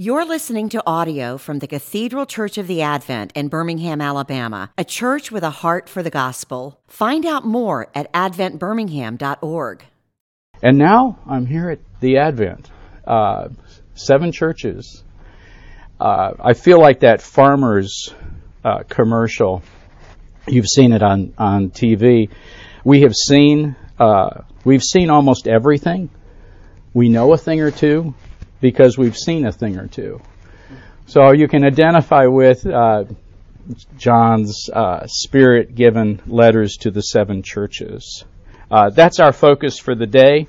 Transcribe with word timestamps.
You're 0.00 0.24
listening 0.24 0.68
to 0.68 0.82
audio 0.86 1.38
from 1.38 1.58
the 1.58 1.66
Cathedral 1.66 2.24
Church 2.24 2.56
of 2.56 2.68
the 2.68 2.82
Advent 2.82 3.32
in 3.34 3.48
Birmingham, 3.48 4.00
Alabama, 4.00 4.70
a 4.78 4.84
church 4.84 5.32
with 5.32 5.42
a 5.42 5.50
heart 5.50 5.88
for 5.88 6.04
the 6.04 6.08
gospel. 6.08 6.80
Find 6.86 7.26
out 7.26 7.44
more 7.44 7.88
at 7.96 8.12
adventbirmingham.org. 8.12 9.84
And 10.62 10.78
now 10.78 11.18
I'm 11.26 11.46
here 11.46 11.70
at 11.70 11.80
the 11.98 12.18
Advent, 12.18 12.70
uh, 13.08 13.48
seven 13.96 14.30
churches. 14.30 15.02
Uh, 15.98 16.30
I 16.38 16.52
feel 16.52 16.80
like 16.80 17.00
that 17.00 17.20
farmer's 17.20 18.14
uh, 18.64 18.84
commercial. 18.88 19.64
You've 20.46 20.68
seen 20.68 20.92
it 20.92 21.02
on, 21.02 21.34
on 21.36 21.70
TV. 21.70 22.30
We 22.84 23.00
have 23.00 23.16
seen 23.16 23.74
uh, 23.98 24.42
we've 24.64 24.84
seen 24.84 25.10
almost 25.10 25.48
everything. 25.48 26.08
We 26.94 27.08
know 27.08 27.32
a 27.32 27.36
thing 27.36 27.60
or 27.60 27.72
two 27.72 28.14
because 28.60 28.98
we've 28.98 29.16
seen 29.16 29.46
a 29.46 29.52
thing 29.52 29.78
or 29.78 29.86
two. 29.86 30.20
So 31.06 31.32
you 31.32 31.48
can 31.48 31.64
identify 31.64 32.26
with 32.26 32.66
uh, 32.66 33.04
John's 33.96 34.68
uh, 34.72 35.06
spirit 35.06 35.74
given 35.74 36.20
letters 36.26 36.76
to 36.78 36.90
the 36.90 37.00
seven 37.00 37.42
churches. 37.42 38.24
Uh, 38.70 38.90
that's 38.90 39.20
our 39.20 39.32
focus 39.32 39.78
for 39.78 39.94
the 39.94 40.06
day. 40.06 40.48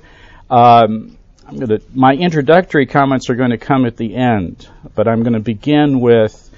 Um, 0.50 1.16
gonna, 1.46 1.78
my 1.94 2.12
introductory 2.12 2.86
comments 2.86 3.30
are 3.30 3.36
going 3.36 3.50
to 3.50 3.58
come 3.58 3.86
at 3.86 3.96
the 3.96 4.14
end, 4.14 4.68
but 4.94 5.08
I'm 5.08 5.22
going 5.22 5.34
to 5.34 5.40
begin 5.40 6.00
with 6.00 6.50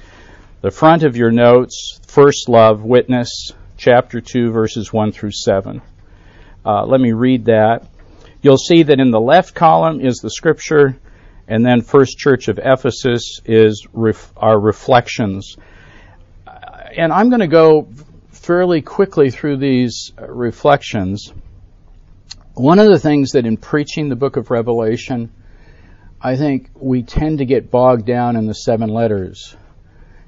the 0.61 0.71
front 0.71 1.03
of 1.03 1.17
your 1.17 1.31
notes, 1.31 2.01
First 2.07 2.49
Love, 2.49 2.83
Witness, 2.83 3.53
chapter 3.77 4.21
2, 4.21 4.51
verses 4.51 4.93
1 4.93 5.13
through 5.13 5.33
7. 5.33 5.83
Uh, 6.65 6.87
let 6.87 7.01
me 7.01 7.13
read 7.13 7.47
that. 7.47 7.87
You'll 8.43 8.59
see 8.59 8.85
that 8.85 9.01
in 9.01 9.11
the 9.11 9.21
left 9.21 9.55
column 9.55 10.01
is 10.01 10.19
the 10.19 10.31
scripture, 10.31 10.99
and 11.53 11.67
then 11.67 11.83
First 11.83 12.17
Church 12.17 12.49
of 12.49 12.59
Ephesus 12.59 13.43
is 13.45 13.87
ref- 13.93 14.33
our 14.39 14.59
reflections. 14.59 15.59
And 16.47 17.13
I'm 17.13 17.29
going 17.29 17.41
to 17.41 17.47
go 17.47 17.91
fairly 18.31 18.81
quickly 18.81 19.31
through 19.31 19.59
these 19.59 20.13
reflections. 20.19 21.31
One 22.55 22.79
of 22.79 22.87
the 22.87 22.99
things 22.99 23.33
that 23.33 23.45
in 23.45 23.59
preaching 23.59 24.09
the 24.09 24.17
book 24.17 24.39
of 24.39 24.51
Revelation, 24.51 25.31
I 26.23 26.37
think 26.37 26.71
we 26.75 27.03
tend 27.03 27.37
to 27.41 27.45
get 27.45 27.71
bogged 27.71 28.07
down 28.07 28.37
in 28.37 28.47
the 28.47 28.55
seven 28.55 28.89
letters. 28.89 29.55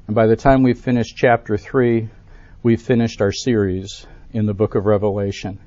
And 0.07 0.15
by 0.15 0.27
the 0.27 0.37
time 0.37 0.63
we 0.63 0.75
finish 0.75 1.15
chapter 1.15 1.57
3, 1.57 2.07
we've 2.63 2.83
finished 2.83 3.23
our 3.23 3.33
series 3.33 4.07
in 4.31 4.45
the 4.45 4.53
book 4.53 4.75
of 4.75 4.85
Revelation. 4.85 5.59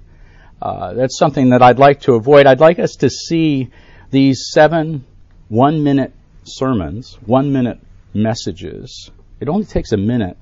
Uh, 0.61 0.93
that's 0.93 1.17
something 1.17 1.49
that 1.49 1.63
I'd 1.63 1.79
like 1.79 2.01
to 2.01 2.13
avoid. 2.13 2.45
I'd 2.45 2.59
like 2.59 2.77
us 2.77 2.97
to 2.97 3.09
see 3.09 3.71
these 4.11 4.51
seven 4.53 5.03
one 5.49 5.83
minute 5.83 6.13
sermons, 6.43 7.17
one 7.25 7.51
minute 7.51 7.79
messages. 8.13 9.11
It 9.39 9.49
only 9.49 9.65
takes 9.65 9.91
a 9.91 9.97
minute 9.97 10.37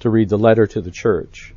to 0.00 0.10
read 0.10 0.28
the 0.28 0.38
letter 0.38 0.66
to 0.66 0.80
the 0.80 0.90
church. 0.90 1.54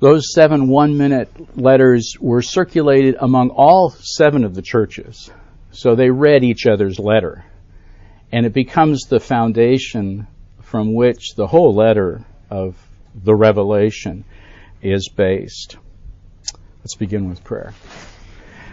Those 0.00 0.32
seven 0.34 0.68
one 0.68 0.98
minute 0.98 1.30
letters 1.56 2.16
were 2.20 2.42
circulated 2.42 3.16
among 3.20 3.50
all 3.50 3.90
seven 3.90 4.44
of 4.44 4.54
the 4.54 4.62
churches. 4.62 5.30
So 5.70 5.94
they 5.94 6.10
read 6.10 6.44
each 6.44 6.66
other's 6.66 6.98
letter. 6.98 7.44
And 8.32 8.46
it 8.46 8.52
becomes 8.52 9.02
the 9.02 9.20
foundation 9.20 10.26
from 10.62 10.94
which 10.94 11.34
the 11.36 11.46
whole 11.46 11.74
letter 11.74 12.24
of 12.50 12.76
the 13.14 13.34
Revelation 13.34 14.24
is 14.80 15.08
based. 15.08 15.76
Let's 16.80 16.96
begin 16.96 17.28
with 17.28 17.44
prayer. 17.44 17.72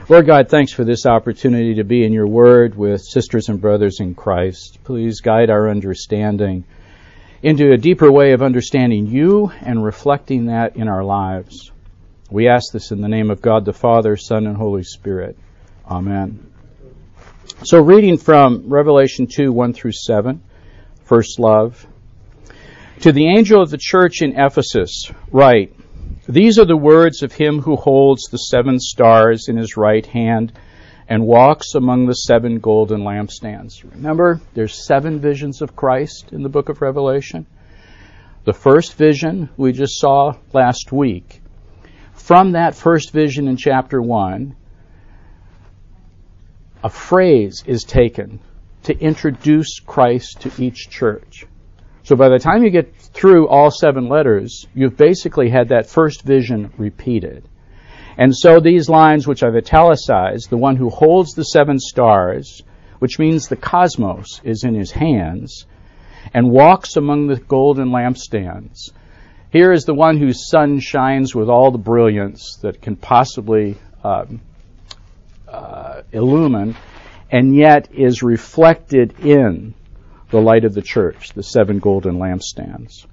Lord 0.09 0.25
God, 0.25 0.49
thanks 0.49 0.73
for 0.73 0.83
this 0.83 1.05
opportunity 1.05 1.75
to 1.75 1.83
be 1.83 2.03
in 2.03 2.11
your 2.11 2.25
word 2.25 2.75
with 2.75 2.99
sisters 2.99 3.47
and 3.47 3.61
brothers 3.61 3.99
in 3.99 4.15
Christ. 4.15 4.79
Please 4.83 5.21
guide 5.21 5.51
our 5.51 5.69
understanding 5.69 6.63
into 7.43 7.71
a 7.71 7.77
deeper 7.77 8.11
way 8.11 8.31
of 8.31 8.41
understanding 8.41 9.05
you 9.05 9.51
and 9.61 9.85
reflecting 9.85 10.47
that 10.47 10.75
in 10.77 10.87
our 10.87 11.03
lives. 11.03 11.71
We 12.31 12.47
ask 12.47 12.73
this 12.73 12.89
in 12.89 13.01
the 13.01 13.07
name 13.07 13.29
of 13.29 13.43
God 13.43 13.65
the 13.65 13.71
Father, 13.71 14.17
Son, 14.17 14.47
and 14.47 14.57
Holy 14.57 14.81
Spirit. 14.81 15.37
Amen. 15.87 16.51
So, 17.63 17.79
reading 17.79 18.17
from 18.17 18.67
Revelation 18.67 19.27
2 19.27 19.51
1 19.51 19.73
through 19.73 19.91
7, 19.91 20.41
first 21.03 21.39
love. 21.39 21.85
To 23.01 23.11
the 23.11 23.27
angel 23.27 23.61
of 23.61 23.69
the 23.69 23.77
church 23.79 24.23
in 24.23 24.39
Ephesus, 24.39 25.11
write, 25.31 25.78
these 26.29 26.59
are 26.59 26.65
the 26.65 26.77
words 26.77 27.23
of 27.23 27.33
him 27.33 27.59
who 27.59 27.75
holds 27.75 28.25
the 28.25 28.37
seven 28.37 28.79
stars 28.79 29.47
in 29.47 29.57
his 29.57 29.75
right 29.75 30.05
hand 30.05 30.53
and 31.07 31.25
walks 31.25 31.73
among 31.73 32.05
the 32.05 32.13
seven 32.13 32.59
golden 32.59 33.01
lampstands. 33.01 33.83
Remember, 33.95 34.39
there's 34.53 34.85
seven 34.85 35.19
visions 35.19 35.63
of 35.63 35.75
Christ 35.75 36.31
in 36.31 36.43
the 36.43 36.49
book 36.49 36.69
of 36.69 36.83
Revelation. 36.83 37.47
The 38.45 38.53
first 38.53 38.93
vision 38.93 39.49
we 39.57 39.71
just 39.71 39.99
saw 39.99 40.33
last 40.53 40.91
week. 40.91 41.41
From 42.13 42.51
that 42.51 42.75
first 42.75 43.11
vision 43.11 43.47
in 43.47 43.57
chapter 43.57 43.99
1, 43.99 44.55
a 46.83 46.89
phrase 46.89 47.63
is 47.65 47.83
taken 47.83 48.39
to 48.83 48.95
introduce 48.95 49.79
Christ 49.79 50.41
to 50.41 50.63
each 50.63 50.89
church. 50.89 51.47
So 52.09 52.15
by 52.15 52.29
the 52.29 52.39
time 52.39 52.63
you 52.63 52.71
get 52.71 52.95
through 52.95 53.49
all 53.49 53.69
seven 53.69 54.09
letters, 54.09 54.65
you've 54.73 54.97
basically 54.97 55.47
had 55.47 55.69
that 55.69 55.87
first 55.87 56.23
vision 56.23 56.73
repeated. 56.75 57.47
And 58.17 58.35
so 58.35 58.59
these 58.59 58.89
lines, 58.89 59.27
which 59.27 59.43
I've 59.43 59.55
italicized, 59.55 60.49
the 60.49 60.57
one 60.57 60.75
who 60.75 60.89
holds 60.89 61.33
the 61.33 61.43
seven 61.43 61.77
stars, 61.77 62.63
which 62.97 63.19
means 63.19 63.47
the 63.47 63.55
cosmos 63.55 64.41
is 64.43 64.63
in 64.63 64.73
his 64.73 64.89
hands, 64.89 65.67
and 66.33 66.49
walks 66.49 66.95
among 66.95 67.27
the 67.27 67.35
golden 67.35 67.89
lampstands. 67.89 68.89
Here 69.51 69.71
is 69.71 69.83
the 69.83 69.93
one 69.93 70.17
whose 70.17 70.49
sun 70.49 70.79
shines 70.79 71.35
with 71.35 71.47
all 71.47 71.69
the 71.69 71.77
brilliance 71.77 72.57
that 72.63 72.81
can 72.81 72.95
possibly 72.95 73.77
um, 74.03 74.41
uh, 75.47 76.01
illumine, 76.11 76.75
and 77.29 77.55
yet 77.55 77.89
is 77.93 78.23
reflected 78.23 79.13
in 79.19 79.75
the 80.29 80.39
light 80.39 80.65
of 80.65 80.73
the 80.73 80.81
church, 80.81 81.33
the 81.33 81.43
seven 81.43 81.79
golden 81.79 82.15
lampstands. 82.17 83.05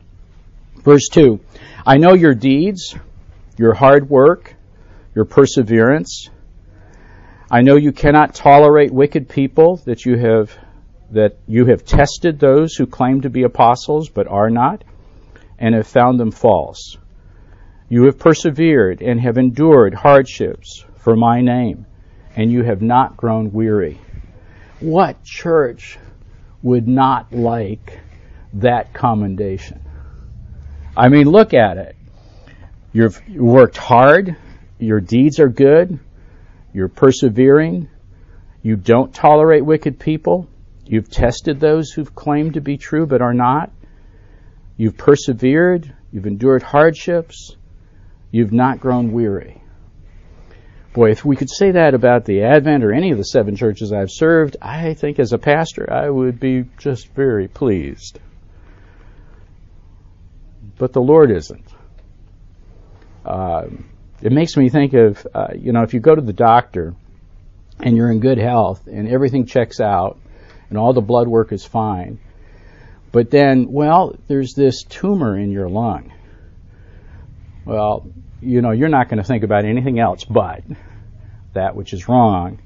Verse 0.83 1.09
2 1.11 1.41
I 1.87 1.97
know 1.97 2.15
your 2.15 2.35
deeds, 2.35 2.95
your 3.57 3.75
hard 3.75 4.09
work, 4.09 4.55
your 5.15 5.25
perseverance. 5.25 6.31
I 7.51 7.63
know 7.63 7.77
you 7.77 7.93
cannot 7.93 8.35
tolerate 8.35 8.93
wicked 8.93 9.29
people, 9.29 9.77
that 9.85 10.05
you 10.05 10.17
have 10.19 10.57
that 11.11 11.39
you 11.47 11.67
have 11.67 11.85
tested 11.85 12.39
those 12.39 12.75
who 12.75 12.87
claim 12.87 13.21
to 13.21 13.31
be 13.31 13.45
apostles 13.45 14.09
but 14.09 14.27
are 14.27 14.51
not, 14.51 14.83
and 15.59 15.75
have 15.75 15.87
found 15.87 16.19
them 16.19 16.33
false. 16.33 16.97
You 17.89 18.05
have 18.07 18.19
persevered 18.19 19.01
and 19.01 19.21
have 19.21 19.39
endured 19.39 19.95
hardships 19.95 20.85
for 20.97 21.15
my 21.15 21.41
name, 21.41 21.87
and 22.35 22.51
you 22.51 22.65
have 22.65 22.83
not 22.83 23.17
grown 23.17 23.53
weary. 23.53 24.01
What 24.81 25.23
church 25.23 25.99
would 26.67 26.89
not 26.89 27.33
like 27.33 28.01
that 28.55 28.93
commendation. 28.93 29.81
I 30.97 31.09
mean, 31.09 31.31
look 31.31 31.55
at 31.55 31.79
it. 31.79 31.95
You've 32.93 33.23
worked 33.29 33.77
hard, 33.77 34.37
your 34.81 35.01
deeds 35.01 35.39
are 35.39 35.49
good, 35.49 36.01
you're 36.75 36.89
persevering, 36.89 37.89
you 38.63 38.75
don't 38.75 39.15
tolerate 39.15 39.65
wicked 39.65 40.01
people, 40.01 40.49
you've 40.85 41.09
tested 41.09 41.61
those 41.61 41.93
who've 41.93 42.13
claimed 42.13 42.55
to 42.55 42.61
be 42.61 42.77
true 42.77 43.07
but 43.07 43.23
are 43.23 43.35
not, 43.35 43.71
you've 44.77 44.97
persevered, 44.97 45.95
you've 46.11 46.27
endured 46.27 46.65
hardships, 46.65 47.55
you've 48.33 48.53
not 48.53 48.81
grown 48.81 49.13
weary. 49.13 49.63
Boy, 50.97 51.11
if 51.11 51.27
we 51.27 51.37
could 51.37 51.51
say 51.51 51.73
that 51.73 51.93
about 51.93 52.25
the 52.25 52.45
Advent 52.45 52.83
or 52.83 52.91
any 52.91 53.11
of 53.11 53.19
the 53.19 53.25
seven 53.25 53.55
churches 53.55 53.93
I've 53.93 54.11
served, 54.11 54.57
I 54.63 54.95
think 54.95 55.19
as 55.19 55.35
a 55.35 55.39
pastor 55.39 55.93
I 55.93 56.09
would 56.09 56.41
be 56.41 56.65
just 56.79 57.13
very 57.13 57.49
pleased. 57.49 58.19
But 60.79 60.95
the 60.95 61.03
Lord 61.03 61.31
isn't. 61.31 61.69
Uh, 63.27 63.67
it 64.23 64.33
makes 64.33 64.57
me 64.57 64.71
think 64.71 64.95
of, 64.95 65.27
uh, 65.35 65.49
you 65.55 65.73
know, 65.73 65.83
if 65.83 65.93
you 65.93 66.01
go 66.01 66.15
to 66.15 66.23
the 66.23 66.33
doctor 66.33 66.95
and 67.79 67.95
you're 67.95 68.11
in 68.11 68.21
good 68.21 68.39
health 68.39 68.87
and 68.87 69.07
everything 69.07 69.45
checks 69.45 69.81
out 69.81 70.19
and 70.71 70.79
all 70.79 70.95
the 70.95 71.03
blood 71.03 71.29
work 71.29 71.53
is 71.53 71.63
fine, 71.63 72.19
but 73.13 73.31
then, 73.31 73.71
well, 73.71 74.17
there's 74.29 74.55
this 74.55 74.83
tumor 74.83 75.39
in 75.39 75.51
your 75.51 75.69
lung. 75.69 76.11
Well, 77.67 78.07
you 78.41 78.63
know, 78.63 78.71
you're 78.71 78.89
not 78.89 79.09
going 79.09 79.19
to 79.19 79.25
think 79.25 79.45
about 79.45 79.65
anything 79.65 79.99
else 79.99 80.25
but 80.25 80.63
that 81.55 81.75
which 81.75 81.93
is 81.93 82.09
wrong. 82.09 82.59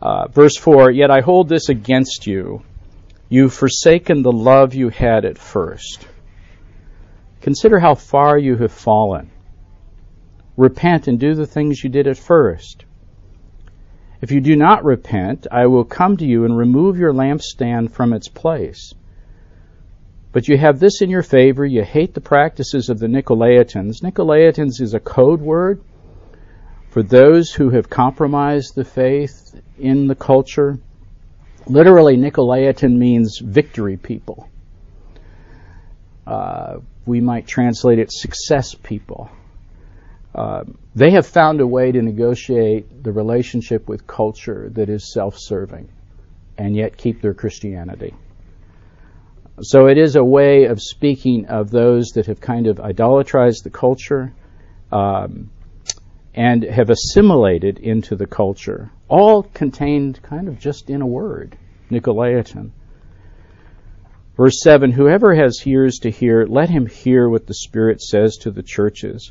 Uh, 0.00 0.28
verse 0.28 0.56
4 0.56 0.90
Yet 0.90 1.10
I 1.10 1.20
hold 1.20 1.48
this 1.48 1.68
against 1.68 2.26
you. 2.26 2.62
You've 3.28 3.54
forsaken 3.54 4.22
the 4.22 4.32
love 4.32 4.74
you 4.74 4.90
had 4.90 5.24
at 5.24 5.38
first. 5.38 6.06
Consider 7.40 7.78
how 7.78 7.94
far 7.94 8.38
you 8.38 8.56
have 8.56 8.72
fallen. 8.72 9.30
Repent 10.56 11.08
and 11.08 11.18
do 11.18 11.34
the 11.34 11.46
things 11.46 11.82
you 11.82 11.90
did 11.90 12.06
at 12.06 12.18
first. 12.18 12.84
If 14.20 14.30
you 14.30 14.40
do 14.40 14.56
not 14.56 14.84
repent, 14.84 15.46
I 15.50 15.66
will 15.66 15.84
come 15.84 16.16
to 16.16 16.24
you 16.24 16.44
and 16.44 16.56
remove 16.56 16.98
your 16.98 17.12
lampstand 17.12 17.90
from 17.90 18.12
its 18.12 18.28
place. 18.28 18.94
But 20.34 20.48
you 20.48 20.58
have 20.58 20.80
this 20.80 21.00
in 21.00 21.10
your 21.10 21.22
favor 21.22 21.64
you 21.64 21.84
hate 21.84 22.12
the 22.12 22.20
practices 22.20 22.88
of 22.88 22.98
the 22.98 23.06
Nicolaitans. 23.06 24.02
Nicolaitans 24.02 24.80
is 24.80 24.92
a 24.92 24.98
code 24.98 25.40
word 25.40 25.80
for 26.90 27.04
those 27.04 27.52
who 27.52 27.70
have 27.70 27.88
compromised 27.88 28.74
the 28.74 28.84
faith 28.84 29.54
in 29.78 30.08
the 30.08 30.16
culture. 30.16 30.80
Literally, 31.68 32.16
Nicolaitan 32.16 32.96
means 32.98 33.38
victory 33.38 33.96
people. 33.96 34.48
Uh, 36.26 36.78
we 37.06 37.20
might 37.20 37.46
translate 37.46 38.00
it 38.00 38.10
success 38.10 38.74
people. 38.74 39.30
Uh, 40.34 40.64
they 40.96 41.12
have 41.12 41.28
found 41.28 41.60
a 41.60 41.66
way 41.66 41.92
to 41.92 42.02
negotiate 42.02 43.04
the 43.04 43.12
relationship 43.12 43.88
with 43.88 44.04
culture 44.08 44.68
that 44.70 44.88
is 44.88 45.12
self 45.12 45.36
serving 45.38 45.88
and 46.58 46.74
yet 46.74 46.96
keep 46.96 47.22
their 47.22 47.34
Christianity. 47.34 48.14
So 49.62 49.86
it 49.86 49.98
is 49.98 50.16
a 50.16 50.24
way 50.24 50.64
of 50.64 50.82
speaking 50.82 51.46
of 51.46 51.70
those 51.70 52.10
that 52.14 52.26
have 52.26 52.40
kind 52.40 52.66
of 52.66 52.78
idolatrized 52.78 53.62
the 53.62 53.70
culture 53.70 54.34
um, 54.90 55.50
and 56.34 56.64
have 56.64 56.90
assimilated 56.90 57.78
into 57.78 58.16
the 58.16 58.26
culture, 58.26 58.90
all 59.08 59.44
contained 59.44 60.20
kind 60.22 60.48
of 60.48 60.58
just 60.58 60.90
in 60.90 61.02
a 61.02 61.06
word, 61.06 61.56
Nicolaitan. 61.88 62.72
Verse 64.36 64.60
7 64.60 64.90
Whoever 64.90 65.34
has 65.36 65.64
ears 65.64 66.00
to 66.00 66.10
hear, 66.10 66.44
let 66.46 66.68
him 66.68 66.86
hear 66.86 67.28
what 67.28 67.46
the 67.46 67.54
Spirit 67.54 68.00
says 68.00 68.36
to 68.38 68.50
the 68.50 68.62
churches. 68.62 69.30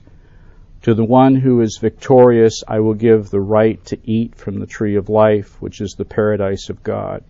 To 0.83 0.93
the 0.93 1.03
one 1.03 1.35
who 1.35 1.59
is 1.61 1.79
victorious, 1.81 2.63
I 2.65 2.79
will 2.79 2.93
give 2.93 3.29
the 3.29 3.41
right 3.41 3.83
to 3.85 3.97
eat 4.03 4.35
from 4.35 4.59
the 4.59 4.65
tree 4.65 4.95
of 4.95 5.09
life, 5.09 5.61
which 5.61 5.81
is 5.81 5.95
the 5.97 6.05
paradise 6.05 6.69
of 6.69 6.83
God. 6.83 7.23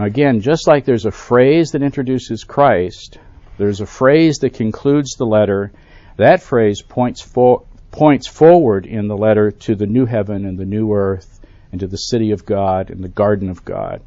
Again, 0.00 0.40
just 0.40 0.66
like 0.66 0.86
there's 0.86 1.04
a 1.04 1.10
phrase 1.10 1.72
that 1.72 1.82
introduces 1.82 2.42
Christ, 2.42 3.18
there's 3.58 3.82
a 3.82 3.86
phrase 3.86 4.38
that 4.38 4.54
concludes 4.54 5.16
the 5.16 5.26
letter. 5.26 5.72
That 6.16 6.42
phrase 6.42 6.80
points, 6.80 7.20
for, 7.20 7.64
points 7.90 8.26
forward 8.26 8.86
in 8.86 9.08
the 9.08 9.16
letter 9.16 9.50
to 9.50 9.74
the 9.74 9.86
new 9.86 10.06
heaven 10.06 10.46
and 10.46 10.58
the 10.58 10.64
new 10.64 10.94
earth 10.94 11.38
and 11.70 11.80
to 11.80 11.86
the 11.86 11.98
city 11.98 12.30
of 12.30 12.46
God 12.46 12.88
and 12.88 13.04
the 13.04 13.08
garden 13.08 13.50
of 13.50 13.62
God. 13.62 14.00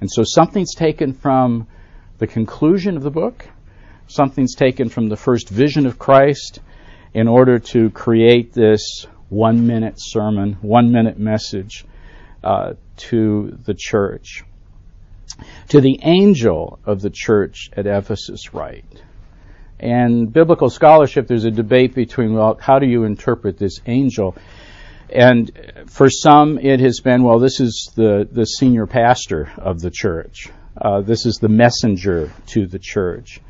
And 0.00 0.10
so 0.10 0.24
something's 0.24 0.74
taken 0.74 1.12
from 1.12 1.68
the 2.18 2.26
conclusion 2.26 2.96
of 2.96 3.04
the 3.04 3.10
book, 3.10 3.48
something's 4.08 4.56
taken 4.56 4.88
from 4.88 5.08
the 5.08 5.16
first 5.16 5.48
vision 5.48 5.86
of 5.86 6.00
Christ 6.00 6.58
in 7.14 7.28
order 7.28 7.60
to 7.60 7.90
create 7.90 8.52
this 8.52 9.06
one 9.28 9.68
minute 9.68 9.94
sermon, 9.98 10.54
one 10.62 10.90
minute 10.90 11.16
message 11.16 11.84
uh, 12.42 12.72
to 12.96 13.56
the 13.64 13.74
church. 13.78 14.42
To 15.68 15.80
the 15.80 16.00
angel 16.02 16.78
of 16.84 17.00
the 17.00 17.10
church 17.10 17.70
at 17.76 17.86
Ephesus, 17.86 18.52
write. 18.54 19.02
And 19.80 20.32
biblical 20.32 20.70
scholarship, 20.70 21.28
there's 21.28 21.44
a 21.44 21.50
debate 21.50 21.94
between, 21.94 22.34
well, 22.34 22.58
how 22.60 22.78
do 22.78 22.86
you 22.86 23.04
interpret 23.04 23.58
this 23.58 23.80
angel? 23.86 24.36
And 25.10 25.50
for 25.86 26.10
some, 26.10 26.58
it 26.58 26.80
has 26.80 27.00
been, 27.00 27.22
well, 27.22 27.38
this 27.38 27.60
is 27.60 27.90
the, 27.94 28.28
the 28.30 28.44
senior 28.44 28.86
pastor 28.86 29.50
of 29.56 29.80
the 29.80 29.90
church. 29.90 30.50
Uh, 30.80 31.00
this 31.00 31.26
is 31.26 31.36
the 31.36 31.48
messenger 31.48 32.32
to 32.48 32.66
the 32.66 32.78
church. 32.78 33.40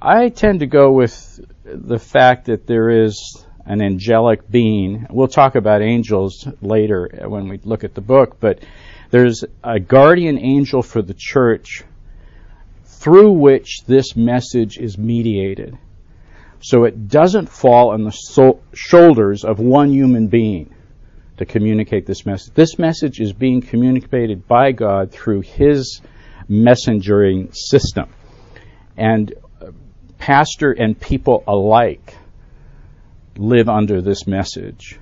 I 0.00 0.28
tend 0.28 0.60
to 0.60 0.66
go 0.66 0.92
with 0.92 1.40
the 1.64 1.98
fact 1.98 2.46
that 2.46 2.66
there 2.66 3.04
is 3.04 3.44
an 3.64 3.82
angelic 3.82 4.48
being. 4.50 5.06
We'll 5.10 5.28
talk 5.28 5.54
about 5.54 5.82
angels 5.82 6.46
later 6.60 7.26
when 7.26 7.48
we 7.48 7.58
look 7.62 7.84
at 7.84 7.94
the 7.94 8.00
book, 8.00 8.38
but 8.40 8.60
there's 9.10 9.44
a 9.64 9.80
guardian 9.80 10.38
angel 10.38 10.82
for 10.82 11.02
the 11.02 11.14
church 11.16 11.84
through 12.84 13.32
which 13.32 13.84
this 13.86 14.16
message 14.16 14.76
is 14.78 14.98
mediated. 14.98 15.78
So 16.60 16.84
it 16.84 17.08
doesn't 17.08 17.48
fall 17.48 17.90
on 17.90 18.04
the 18.04 18.10
so- 18.10 18.60
shoulders 18.74 19.44
of 19.44 19.60
one 19.60 19.92
human 19.92 20.26
being 20.26 20.74
to 21.36 21.46
communicate 21.46 22.04
this 22.04 22.26
message. 22.26 22.52
This 22.54 22.78
message 22.78 23.20
is 23.20 23.32
being 23.32 23.62
communicated 23.62 24.48
by 24.48 24.72
God 24.72 25.12
through 25.12 25.42
His 25.42 26.00
messengering 26.48 27.52
system. 27.52 28.08
And 28.96 29.32
uh, 29.60 29.70
pastor 30.18 30.72
and 30.72 30.98
people 30.98 31.44
alike 31.46 32.16
live 33.36 33.68
under 33.68 34.02
this 34.02 34.26
message. 34.26 34.98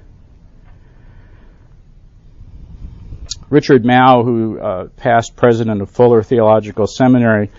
Richard 3.49 3.85
Mouw, 3.85 4.25
who 4.25 4.59
uh, 4.59 4.89
past 4.97 5.37
president 5.37 5.81
of 5.81 5.91
Fuller 5.91 6.23
Theological 6.23 6.87
Seminary, 6.87 7.51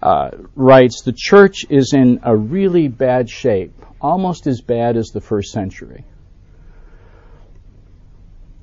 uh, 0.00 0.30
writes 0.54 1.02
the 1.02 1.14
church 1.16 1.64
is 1.68 1.92
in 1.92 2.20
a 2.22 2.36
really 2.36 2.88
bad 2.88 3.28
shape, 3.28 3.72
almost 4.00 4.46
as 4.46 4.60
bad 4.60 4.96
as 4.96 5.08
the 5.08 5.20
first 5.20 5.52
century. 5.52 6.04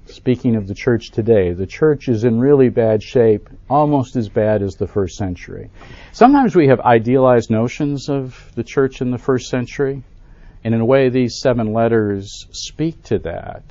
Speaking 0.05 0.55
of 0.55 0.67
the 0.67 0.73
church 0.73 1.11
today, 1.11 1.53
the 1.53 1.67
church 1.67 2.07
is 2.07 2.23
in 2.23 2.39
really 2.39 2.69
bad 2.69 3.03
shape, 3.03 3.47
almost 3.69 4.15
as 4.15 4.27
bad 4.27 4.63
as 4.63 4.75
the 4.75 4.87
first 4.87 5.17
century. 5.17 5.69
Sometimes 6.13 6.55
we 6.55 6.67
have 6.67 6.79
idealized 6.79 7.51
notions 7.51 8.09
of 8.09 8.51
the 8.55 8.63
church 8.63 9.01
in 9.01 9.11
the 9.11 9.17
first 9.17 9.49
century, 9.49 10.03
and 10.63 10.73
in 10.73 10.81
a 10.81 10.85
way, 10.85 11.09
these 11.09 11.39
seven 11.39 11.73
letters 11.73 12.47
speak 12.51 13.03
to 13.03 13.19
that. 13.19 13.63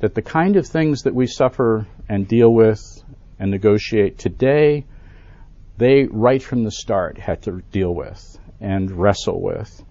That 0.00 0.14
the 0.14 0.22
kind 0.22 0.56
of 0.56 0.66
things 0.66 1.02
that 1.02 1.14
we 1.14 1.26
suffer 1.26 1.86
and 2.08 2.28
deal 2.28 2.52
with 2.52 2.80
and 3.38 3.50
negotiate 3.50 4.18
today, 4.18 4.84
they 5.78 6.04
right 6.04 6.42
from 6.42 6.64
the 6.64 6.70
start 6.70 7.18
had 7.18 7.42
to 7.42 7.62
deal 7.72 7.94
with 7.94 8.38
and 8.60 8.90
wrestle 8.90 9.40
with. 9.40 9.84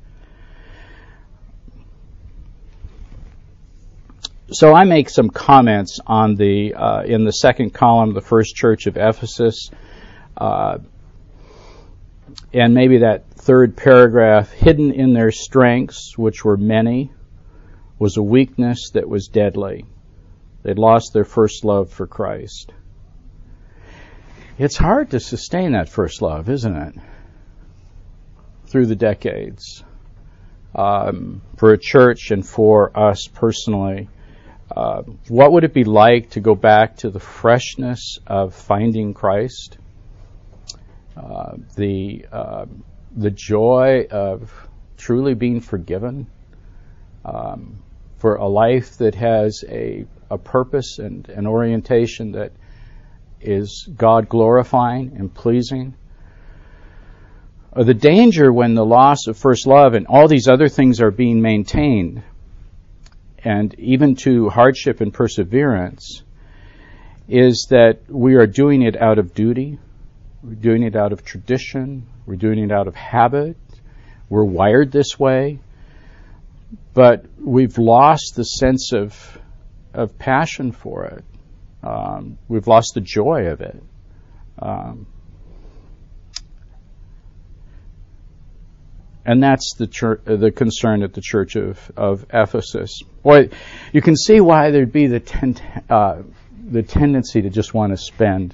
so 4.51 4.73
I 4.73 4.83
make 4.83 5.09
some 5.09 5.29
comments 5.29 5.99
on 6.05 6.35
the 6.35 6.75
uh, 6.75 7.01
in 7.03 7.25
the 7.25 7.31
second 7.31 7.73
column, 7.73 8.13
the 8.13 8.21
first 8.21 8.55
church 8.55 8.85
of 8.85 8.95
Ephesus, 8.95 9.71
uh, 10.37 10.77
and 12.53 12.73
maybe 12.73 12.99
that 12.99 13.27
third 13.31 13.75
paragraph. 13.75 14.51
Hidden 14.51 14.91
in 14.91 15.13
their 15.13 15.31
strengths, 15.31 16.17
which 16.17 16.45
were 16.45 16.57
many, 16.57 17.11
was 17.97 18.17
a 18.17 18.23
weakness 18.23 18.91
that 18.93 19.09
was 19.09 19.27
deadly. 19.27 19.85
They'd 20.65 20.79
lost 20.79 21.13
their 21.13 21.25
first 21.25 21.63
love 21.63 21.91
for 21.91 22.07
Christ. 22.07 22.73
It's 24.57 24.75
hard 24.75 25.11
to 25.11 25.19
sustain 25.19 25.73
that 25.73 25.89
first 25.89 26.23
love, 26.23 26.49
isn't 26.49 26.75
it? 26.75 26.95
Through 28.65 28.87
the 28.87 28.95
decades. 28.95 29.83
Um, 30.73 31.43
for 31.57 31.73
a 31.73 31.77
church 31.77 32.31
and 32.31 32.43
for 32.43 32.97
us 32.97 33.27
personally. 33.27 34.09
Uh, 34.75 35.03
what 35.27 35.51
would 35.51 35.65
it 35.65 35.73
be 35.75 35.83
like 35.83 36.31
to 36.31 36.39
go 36.39 36.55
back 36.55 36.97
to 36.97 37.11
the 37.11 37.19
freshness 37.19 38.17
of 38.25 38.55
finding 38.55 39.13
Christ? 39.13 39.77
Uh, 41.15 41.57
the 41.75 42.25
uh, 42.31 42.65
the 43.15 43.29
joy 43.29 44.07
of 44.09 44.51
truly 44.97 45.35
being 45.35 45.59
forgiven 45.59 46.25
um, 47.23 47.83
for 48.25 48.37
a 48.37 48.47
life 48.47 48.97
that 48.97 49.13
has 49.13 49.63
a 49.69 50.03
a 50.31 50.37
purpose 50.39 50.97
and 50.97 51.29
an 51.29 51.45
orientation 51.45 52.31
that 52.31 52.53
is 53.39 53.87
God 53.95 54.27
glorifying 54.27 55.15
and 55.15 55.31
pleasing. 55.31 55.93
Or 57.71 57.83
the 57.83 57.93
danger 57.93 58.51
when 58.51 58.73
the 58.73 58.83
loss 58.83 59.27
of 59.27 59.37
first 59.37 59.67
love 59.67 59.93
and 59.93 60.07
all 60.07 60.27
these 60.27 60.47
other 60.47 60.69
things 60.69 61.01
are 61.01 61.11
being 61.11 61.39
maintained 61.39 62.23
and 63.43 63.79
even 63.79 64.15
to 64.23 64.49
hardship 64.49 65.01
and 65.01 65.13
perseverance 65.13 66.23
is 67.27 67.67
that 67.69 68.09
we 68.09 68.33
are 68.33 68.47
doing 68.47 68.81
it 68.81 68.99
out 68.99 69.19
of 69.19 69.35
duty, 69.35 69.77
we're 70.41 70.55
doing 70.55 70.81
it 70.81 70.95
out 70.95 71.13
of 71.13 71.23
tradition, 71.23 72.07
we're 72.25 72.37
doing 72.37 72.57
it 72.57 72.71
out 72.71 72.87
of 72.87 72.95
habit, 72.95 73.55
we're 74.29 74.43
wired 74.43 74.91
this 74.91 75.19
way, 75.19 75.59
but 76.95 77.25
we've 77.39 77.77
lost 77.77 78.33
the 78.35 78.43
sense 78.43 78.91
of 78.91 79.37
of 79.93 80.17
passion 80.17 80.71
for 80.71 81.05
it. 81.05 81.23
Um, 81.83 82.39
we've 82.47 82.67
lost 82.67 82.93
the 82.95 83.01
joy 83.01 83.47
of 83.47 83.61
it. 83.61 83.81
Um, 84.57 85.05
And 89.25 89.41
that's 89.41 89.73
the, 89.75 89.87
church, 89.87 90.21
the 90.25 90.51
concern 90.51 91.01
at 91.01 91.13
the 91.13 91.21
church 91.21 91.55
of, 91.55 91.91
of 91.97 92.27
Ephesus. 92.31 93.01
Boy, 93.23 93.49
you 93.91 94.01
can 94.01 94.15
see 94.15 94.39
why 94.39 94.69
there'd 94.69 94.91
be 94.91 95.07
the, 95.07 95.19
ten, 95.19 95.55
uh, 95.89 96.21
the 96.69 96.83
tendency 96.83 97.41
to 97.41 97.49
just 97.49 97.73
want 97.73 97.91
to 97.91 97.97
spend, 97.97 98.53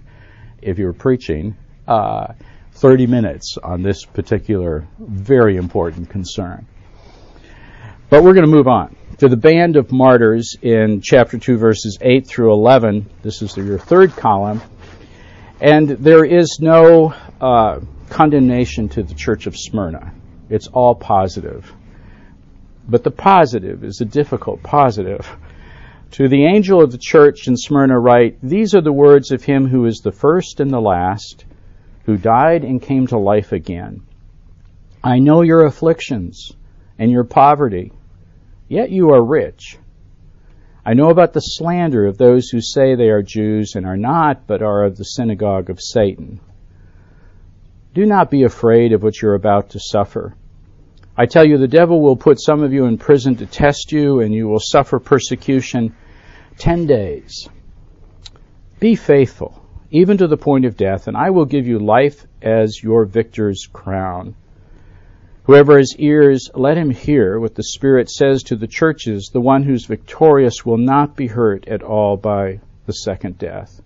if 0.62 0.80
you're 0.80 0.94
preaching, 0.94 1.58
uh, 1.90 2.34
30 2.72 3.08
minutes 3.08 3.58
on 3.62 3.84
this 3.84 4.06
particular 4.06 4.88
very 4.98 5.58
important 5.58 6.10
concern. 6.10 6.66
But 8.12 8.26
we're 8.26 8.34
going 8.34 8.46
to 8.46 8.52
move 8.52 8.68
on. 8.68 8.94
to 9.20 9.30
the 9.30 9.38
band 9.38 9.78
of 9.78 9.90
martyrs 9.90 10.58
in 10.62 11.00
chapter 11.00 11.38
2, 11.38 11.56
verses 11.56 11.98
8 12.02 12.28
through 12.28 12.52
11. 12.52 13.10
This 13.22 13.42
is 13.42 13.56
your 13.56 13.80
third 13.80 14.12
column. 14.18 14.62
And 15.62 15.88
there 15.88 16.26
is 16.26 16.58
no 16.60 17.14
uh, 17.40 17.80
condemnation 18.10 18.90
to 18.90 19.04
the 19.04 19.14
church 19.14 19.48
of 19.48 19.56
Smyrna. 19.56 20.14
It's 20.50 20.68
all 20.68 20.94
positive. 20.94 21.72
But 22.86 23.06
the 23.06 23.12
positive 23.12 23.86
is 23.86 24.02
a 24.02 24.06
difficult 24.06 24.62
positive. 24.62 25.26
To 26.12 26.28
the 26.28 26.48
angel 26.48 26.84
of 26.84 26.92
the 26.92 27.00
church 27.02 27.48
in 27.48 27.56
Smyrna 27.56 27.98
write, 27.98 28.40
These 28.44 28.76
are 28.76 28.82
the 28.82 28.92
words 28.92 29.32
of 29.32 29.46
him 29.46 29.68
who 29.68 29.86
is 29.86 30.00
the 30.00 30.12
first 30.12 30.60
and 30.60 30.70
the 30.70 30.82
last, 30.82 31.46
who 32.04 32.18
died 32.18 32.66
and 32.66 32.82
came 32.82 33.08
to 33.08 33.18
life 33.18 33.54
again. 33.54 34.02
I 35.02 35.20
know 35.20 35.44
your 35.44 35.66
afflictions 35.66 36.52
and 37.00 37.10
your 37.10 37.24
poverty, 37.24 37.94
yet 38.72 38.90
you 38.90 39.10
are 39.10 39.22
rich. 39.22 39.78
I 40.86 40.94
know 40.94 41.10
about 41.10 41.34
the 41.34 41.42
slander 41.42 42.06
of 42.06 42.18
those 42.18 42.48
who 42.48 42.62
say 42.62 42.96
they 42.96 43.10
are 43.10 43.22
Jews 43.22 43.74
and 43.76 43.86
are 43.86 43.98
not, 43.98 44.48
but 44.48 44.62
are 44.62 44.86
of 44.86 44.96
the 44.96 45.04
synagogue 45.04 45.70
of 45.70 45.82
Satan. 45.82 46.40
Do 47.94 48.06
not 48.06 48.32
be 48.32 48.44
afraid 48.44 48.94
of 48.94 49.04
what 49.04 49.22
you're 49.22 49.36
about 49.36 49.72
to 49.72 49.80
suffer. 49.82 50.36
I 51.18 51.26
tell 51.26 51.46
you, 51.46 51.58
the 51.58 51.68
devil 51.68 52.02
will 52.02 52.16
put 52.16 52.40
some 52.40 52.64
of 52.64 52.72
you 52.72 52.86
in 52.86 52.98
prison 52.98 53.36
to 53.36 53.46
test 53.46 53.92
you, 53.92 54.22
and 54.22 54.34
you 54.34 54.48
will 54.48 54.62
suffer 54.62 55.00
persecution 55.00 55.94
ten 56.58 56.88
days. 56.88 57.50
Be 58.80 58.96
faithful, 58.96 59.62
even 59.92 60.18
to 60.20 60.28
the 60.28 60.38
point 60.38 60.64
of 60.64 60.78
death, 60.78 61.10
and 61.10 61.18
I 61.18 61.32
will 61.32 61.46
give 61.46 61.68
you 61.68 61.78
life 61.78 62.26
as 62.42 62.82
your 62.82 63.04
victor's 63.04 63.68
crown. 63.72 64.36
Whoever 65.46 65.78
has 65.78 65.96
ears, 65.98 66.52
let 66.54 66.78
him 66.78 66.92
hear 66.92 67.40
what 67.40 67.56
the 67.56 67.64
Spirit 67.64 68.10
says 68.10 68.44
to 68.44 68.56
the 68.56 68.68
churches. 68.68 69.32
The 69.34 69.42
one 69.42 69.64
who's 69.64 69.86
victorious 69.86 70.64
will 70.66 70.78
not 70.78 71.16
be 71.16 71.28
hurt 71.28 71.68
at 71.68 71.82
all 71.82 72.16
by 72.16 72.60
the 72.86 72.94
second 72.94 73.40
death. 73.40 73.82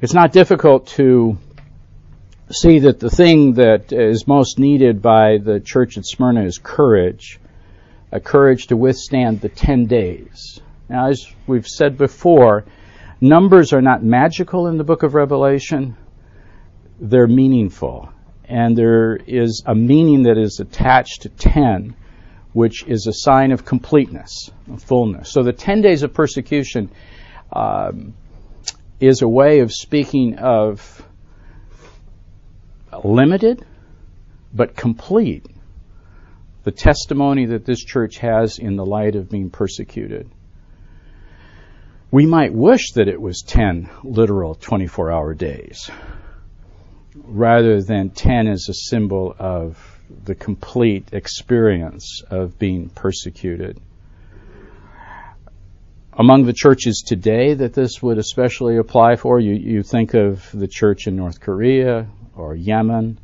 It's 0.00 0.12
not 0.12 0.32
difficult 0.32 0.88
to 0.88 1.38
see 2.50 2.80
that 2.80 3.00
the 3.00 3.10
thing 3.10 3.54
that 3.54 3.92
is 3.92 4.26
most 4.26 4.58
needed 4.58 5.00
by 5.00 5.38
the 5.38 5.58
church 5.58 5.96
at 5.96 6.06
Smyrna 6.06 6.44
is 6.44 6.58
courage, 6.58 7.40
a 8.12 8.20
courage 8.20 8.66
to 8.68 8.76
withstand 8.76 9.40
the 9.40 9.48
10 9.48 9.86
days. 9.86 10.60
Now, 10.88 11.08
as 11.08 11.26
we've 11.46 11.66
said 11.66 11.96
before, 11.98 12.64
numbers 13.20 13.72
are 13.72 13.82
not 13.82 14.02
magical 14.02 14.66
in 14.66 14.76
the 14.76 14.84
book 14.84 15.02
of 15.02 15.14
Revelation, 15.14 15.96
they're 17.00 17.26
meaningful. 17.26 18.10
And 18.48 18.76
there 18.76 19.16
is 19.16 19.62
a 19.66 19.74
meaning 19.74 20.22
that 20.22 20.38
is 20.38 20.58
attached 20.58 21.22
to 21.22 21.28
10, 21.28 21.94
which 22.54 22.84
is 22.86 23.06
a 23.06 23.12
sign 23.12 23.52
of 23.52 23.64
completeness, 23.64 24.50
of 24.72 24.82
fullness. 24.82 25.30
So 25.30 25.42
the 25.42 25.52
10 25.52 25.82
days 25.82 26.02
of 26.02 26.14
persecution 26.14 26.90
um, 27.52 28.14
is 29.00 29.20
a 29.20 29.28
way 29.28 29.60
of 29.60 29.72
speaking 29.72 30.38
of 30.38 31.04
limited 33.04 33.64
but 34.52 34.74
complete 34.74 35.46
the 36.64 36.72
testimony 36.72 37.46
that 37.46 37.64
this 37.64 37.82
church 37.84 38.18
has 38.18 38.58
in 38.58 38.76
the 38.76 38.84
light 38.84 39.14
of 39.14 39.30
being 39.30 39.50
persecuted. 39.50 40.28
We 42.10 42.24
might 42.24 42.54
wish 42.54 42.92
that 42.92 43.08
it 43.08 43.20
was 43.20 43.42
10 43.46 43.90
literal 44.02 44.54
24 44.54 45.12
hour 45.12 45.34
days 45.34 45.90
rather 47.14 47.82
than 47.82 48.10
10 48.10 48.48
as 48.48 48.66
a 48.68 48.74
symbol 48.74 49.34
of 49.38 49.98
the 50.24 50.34
complete 50.34 51.08
experience 51.12 52.22
of 52.30 52.58
being 52.58 52.88
persecuted. 52.88 53.80
Among 56.12 56.44
the 56.44 56.52
churches 56.52 57.04
today 57.06 57.54
that 57.54 57.74
this 57.74 58.02
would 58.02 58.18
especially 58.18 58.76
apply 58.76 59.16
for, 59.16 59.38
you, 59.38 59.54
you 59.54 59.82
think 59.82 60.14
of 60.14 60.50
the 60.52 60.66
church 60.66 61.06
in 61.06 61.14
North 61.14 61.40
Korea, 61.40 62.08
or 62.34 62.54
Yemen, 62.54 63.18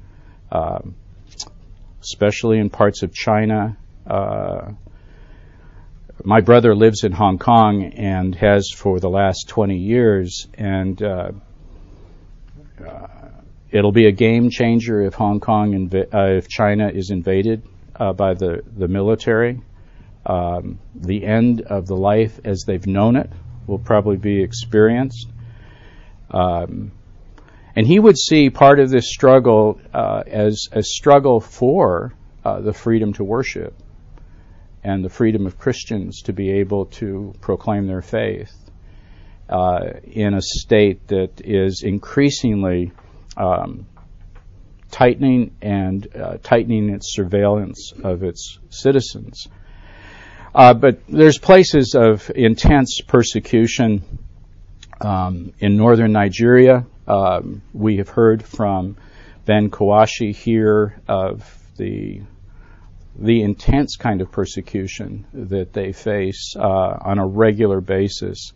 uh, 0.53 0.81
especially 2.03 2.59
in 2.59 2.71
parts 2.71 3.03
of 3.03 3.13
China. 3.13 3.77
Uh, 4.07 4.73
my 6.23 6.41
brother 6.41 6.75
lives 6.75 7.03
in 7.03 7.13
Hong 7.13 7.39
Kong 7.39 7.85
and 7.85 8.35
has 8.37 8.71
for 8.71 9.01
the 9.01 9.09
last 9.09 9.49
20 9.49 9.77
years, 9.77 10.47
and 10.55 11.03
uh, 11.03 11.33
uh 12.87 13.24
it'll 13.75 13.93
be 13.93 14.07
a 14.07 14.13
game 14.13 14.51
changer 14.51 15.03
if 15.03 15.15
Hong 15.15 15.41
Kong, 15.41 15.73
inv- 15.73 16.15
uh, 16.15 16.37
if 16.37 16.49
China 16.49 16.89
is 16.89 17.11
invaded 17.11 17.63
uh, 17.97 18.13
by 18.13 18.35
the, 18.35 18.63
the 18.77 18.87
military. 18.87 19.61
Um, 20.25 20.79
the 20.95 21.27
end 21.27 21.63
of 21.63 21.87
the 21.87 21.97
life 21.97 22.41
as 22.45 22.65
they've 22.67 22.87
known 22.87 23.17
it 23.17 23.31
will 23.67 23.81
probably 23.81 24.17
be 24.17 24.43
experienced. 24.43 25.29
Um, 26.31 26.93
and 27.77 27.87
he 27.87 27.99
would 27.99 28.17
see 28.17 28.49
part 28.49 28.79
of 28.79 28.91
this 28.91 29.13
struggle 29.13 29.81
uh, 29.93 30.23
as 30.27 30.69
a 30.73 30.83
struggle 30.83 31.41
for 31.41 32.15
uh, 32.45 32.61
the 32.61 32.73
freedom 32.73 33.13
to 33.15 33.25
worship 33.25 33.75
and 34.85 35.05
the 35.05 35.11
freedom 35.11 35.47
of 35.47 35.59
Christians 35.59 36.23
to 36.23 36.33
be 36.33 36.61
able 36.61 36.87
to 36.87 37.35
proclaim 37.41 37.87
their 37.87 38.03
faith 38.03 38.53
uh, 39.49 39.95
in 40.05 40.35
a 40.35 40.41
state 40.41 41.09
that 41.09 41.41
is 41.45 41.83
increasingly 41.83 42.93
um, 43.37 43.87
tightening 44.91 45.57
and 45.61 46.07
uh, 46.17 46.39
tightening 46.43 46.91
its 46.91 47.15
surveillance 47.15 47.93
of 48.03 48.23
its 48.23 48.59
citizens. 48.71 49.49
Uh, 50.55 50.73
but 50.73 51.01
there's 51.09 51.39
places 51.39 51.95
of 51.99 52.31
intense 52.35 53.01
persecution 53.01 54.03
um, 55.01 55.53
in 55.59 55.77
northern 55.77 56.13
Nigeria 56.13 56.87
um, 57.07 57.63
we 57.73 57.99
have 57.99 58.09
heard 58.09 58.45
from 58.45 58.97
Ben 59.45 59.71
Kawashi 59.71 60.35
here 60.35 61.01
of 61.09 61.59
the 61.77 62.23
the 63.17 63.43
intense 63.43 63.97
kind 63.97 64.21
of 64.21 64.33
persecution 64.33 65.25
that 65.33 65.73
they 65.73 65.93
face 65.93 66.57
uh, 66.59 66.99
on 67.01 67.21
a 67.21 67.27
regular 67.27 67.81
basis. 67.81 68.53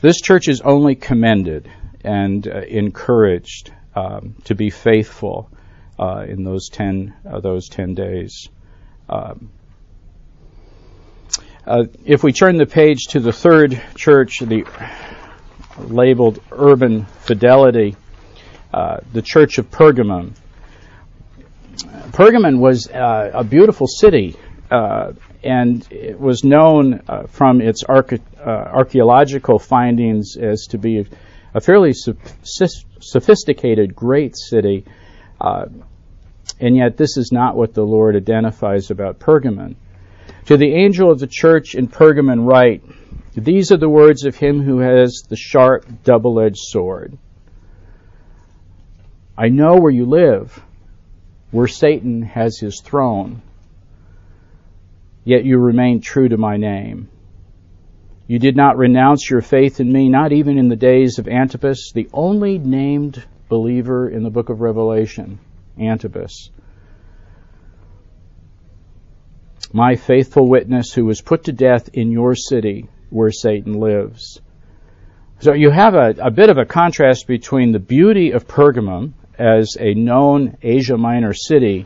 This 0.00 0.20
church 0.20 0.46
is 0.46 0.60
only 0.60 0.94
commended 0.94 1.68
and 2.04 2.46
uh, 2.46 2.60
encouraged 2.60 3.72
um, 3.94 4.34
to 4.44 4.54
be 4.54 4.70
faithful 4.70 5.50
uh, 5.98 6.24
in 6.28 6.44
those 6.44 6.68
ten 6.68 7.14
uh, 7.28 7.40
those 7.40 7.68
ten 7.68 7.94
days. 7.94 8.48
Um, 9.08 9.50
if 12.04 12.24
we 12.24 12.32
turn 12.32 12.56
the 12.56 12.66
page 12.66 13.04
to 13.10 13.20
the 13.20 13.32
third 13.32 13.80
church, 13.94 14.38
the 14.40 14.64
labeled 15.78 16.40
Urban 16.50 17.04
Fidelity, 17.04 17.96
the 18.72 19.22
Church 19.22 19.58
of 19.58 19.70
Pergamum. 19.70 20.32
Pergamon 22.12 22.58
was 22.58 22.88
uh, 22.88 23.30
a 23.34 23.44
beautiful 23.44 23.86
city, 23.86 24.36
uh, 24.70 25.12
and 25.44 25.86
it 25.92 26.18
was 26.18 26.42
known 26.42 27.02
uh, 27.08 27.26
from 27.26 27.60
its 27.60 27.84
arche- 27.84 28.20
archaeological 28.44 29.58
findings 29.58 30.36
as 30.36 30.66
to 30.70 30.78
be 30.78 31.06
a 31.54 31.60
fairly 31.60 31.92
sophisticated, 31.92 33.94
great 33.94 34.36
city. 34.36 34.84
Uh, 35.40 35.66
and 36.60 36.76
yet, 36.76 36.96
this 36.96 37.16
is 37.16 37.32
not 37.32 37.56
what 37.56 37.74
the 37.74 37.82
Lord 37.82 38.16
identifies 38.16 38.90
about 38.90 39.18
Pergamon. 39.18 39.76
To 40.46 40.56
the 40.56 40.74
angel 40.74 41.10
of 41.10 41.18
the 41.18 41.26
church 41.26 41.74
in 41.74 41.88
Pergamon, 41.88 42.46
write 42.46 42.82
these 43.34 43.70
are 43.70 43.76
the 43.76 43.88
words 43.88 44.24
of 44.24 44.36
him 44.36 44.62
who 44.62 44.80
has 44.80 45.22
the 45.28 45.36
sharp, 45.36 45.86
double 46.02 46.40
edged 46.40 46.58
sword. 46.58 47.16
I 49.38 49.48
know 49.48 49.76
where 49.76 49.92
you 49.92 50.04
live, 50.04 50.60
where 51.50 51.68
Satan 51.68 52.22
has 52.22 52.58
his 52.58 52.80
throne, 52.80 53.42
yet 55.24 55.44
you 55.44 55.58
remain 55.58 56.00
true 56.00 56.28
to 56.28 56.36
my 56.36 56.56
name. 56.56 57.08
You 58.30 58.38
did 58.38 58.54
not 58.54 58.78
renounce 58.78 59.28
your 59.28 59.40
faith 59.40 59.80
in 59.80 59.92
me, 59.92 60.08
not 60.08 60.30
even 60.30 60.56
in 60.56 60.68
the 60.68 60.76
days 60.76 61.18
of 61.18 61.26
Antipas, 61.26 61.90
the 61.92 62.08
only 62.12 62.58
named 62.58 63.24
believer 63.48 64.08
in 64.08 64.22
the 64.22 64.30
book 64.30 64.50
of 64.50 64.60
Revelation, 64.60 65.40
Antipas. 65.80 66.50
My 69.72 69.96
faithful 69.96 70.48
witness 70.48 70.92
who 70.92 71.06
was 71.06 71.20
put 71.20 71.42
to 71.46 71.52
death 71.52 71.88
in 71.92 72.12
your 72.12 72.36
city 72.36 72.86
where 73.08 73.32
Satan 73.32 73.80
lives. 73.80 74.40
So 75.40 75.52
you 75.52 75.70
have 75.70 75.94
a, 75.94 76.14
a 76.20 76.30
bit 76.30 76.50
of 76.50 76.58
a 76.58 76.64
contrast 76.64 77.26
between 77.26 77.72
the 77.72 77.80
beauty 77.80 78.30
of 78.30 78.46
Pergamum 78.46 79.14
as 79.40 79.76
a 79.80 79.94
known 79.94 80.56
Asia 80.62 80.96
Minor 80.96 81.34
city 81.34 81.84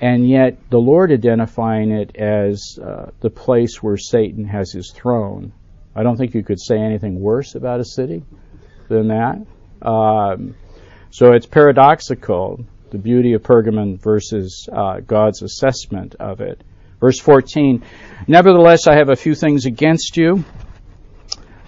and 0.00 0.26
yet 0.26 0.56
the 0.70 0.80
Lord 0.80 1.12
identifying 1.12 1.90
it 1.90 2.16
as 2.16 2.78
uh, 2.82 3.10
the 3.20 3.30
place 3.30 3.82
where 3.82 3.98
Satan 3.98 4.46
has 4.46 4.72
his 4.72 4.90
throne. 4.94 5.52
I 5.96 6.02
don't 6.02 6.16
think 6.16 6.34
you 6.34 6.44
could 6.44 6.60
say 6.60 6.78
anything 6.78 7.20
worse 7.20 7.54
about 7.54 7.80
a 7.80 7.84
city 7.84 8.22
than 8.88 9.08
that. 9.08 9.38
Um, 9.82 10.54
so 11.10 11.32
it's 11.32 11.46
paradoxical, 11.46 12.64
the 12.90 12.98
beauty 12.98 13.32
of 13.32 13.42
Pergamon 13.42 13.98
versus 13.98 14.68
uh, 14.72 15.00
God's 15.00 15.42
assessment 15.42 16.14
of 16.20 16.40
it 16.40 16.62
Verse 17.00 17.20
14 17.20 17.82
Nevertheless, 18.26 18.86
I 18.86 18.94
have 18.94 19.10
a 19.10 19.16
few 19.16 19.34
things 19.34 19.66
against 19.66 20.16
you. 20.16 20.44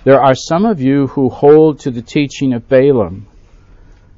There 0.05 0.21
are 0.21 0.35
some 0.35 0.65
of 0.65 0.81
you 0.81 1.09
who 1.09 1.29
hold 1.29 1.81
to 1.81 1.91
the 1.91 2.03
teaching 2.03 2.55
of 2.55 2.69
Balaam, 2.69 3.27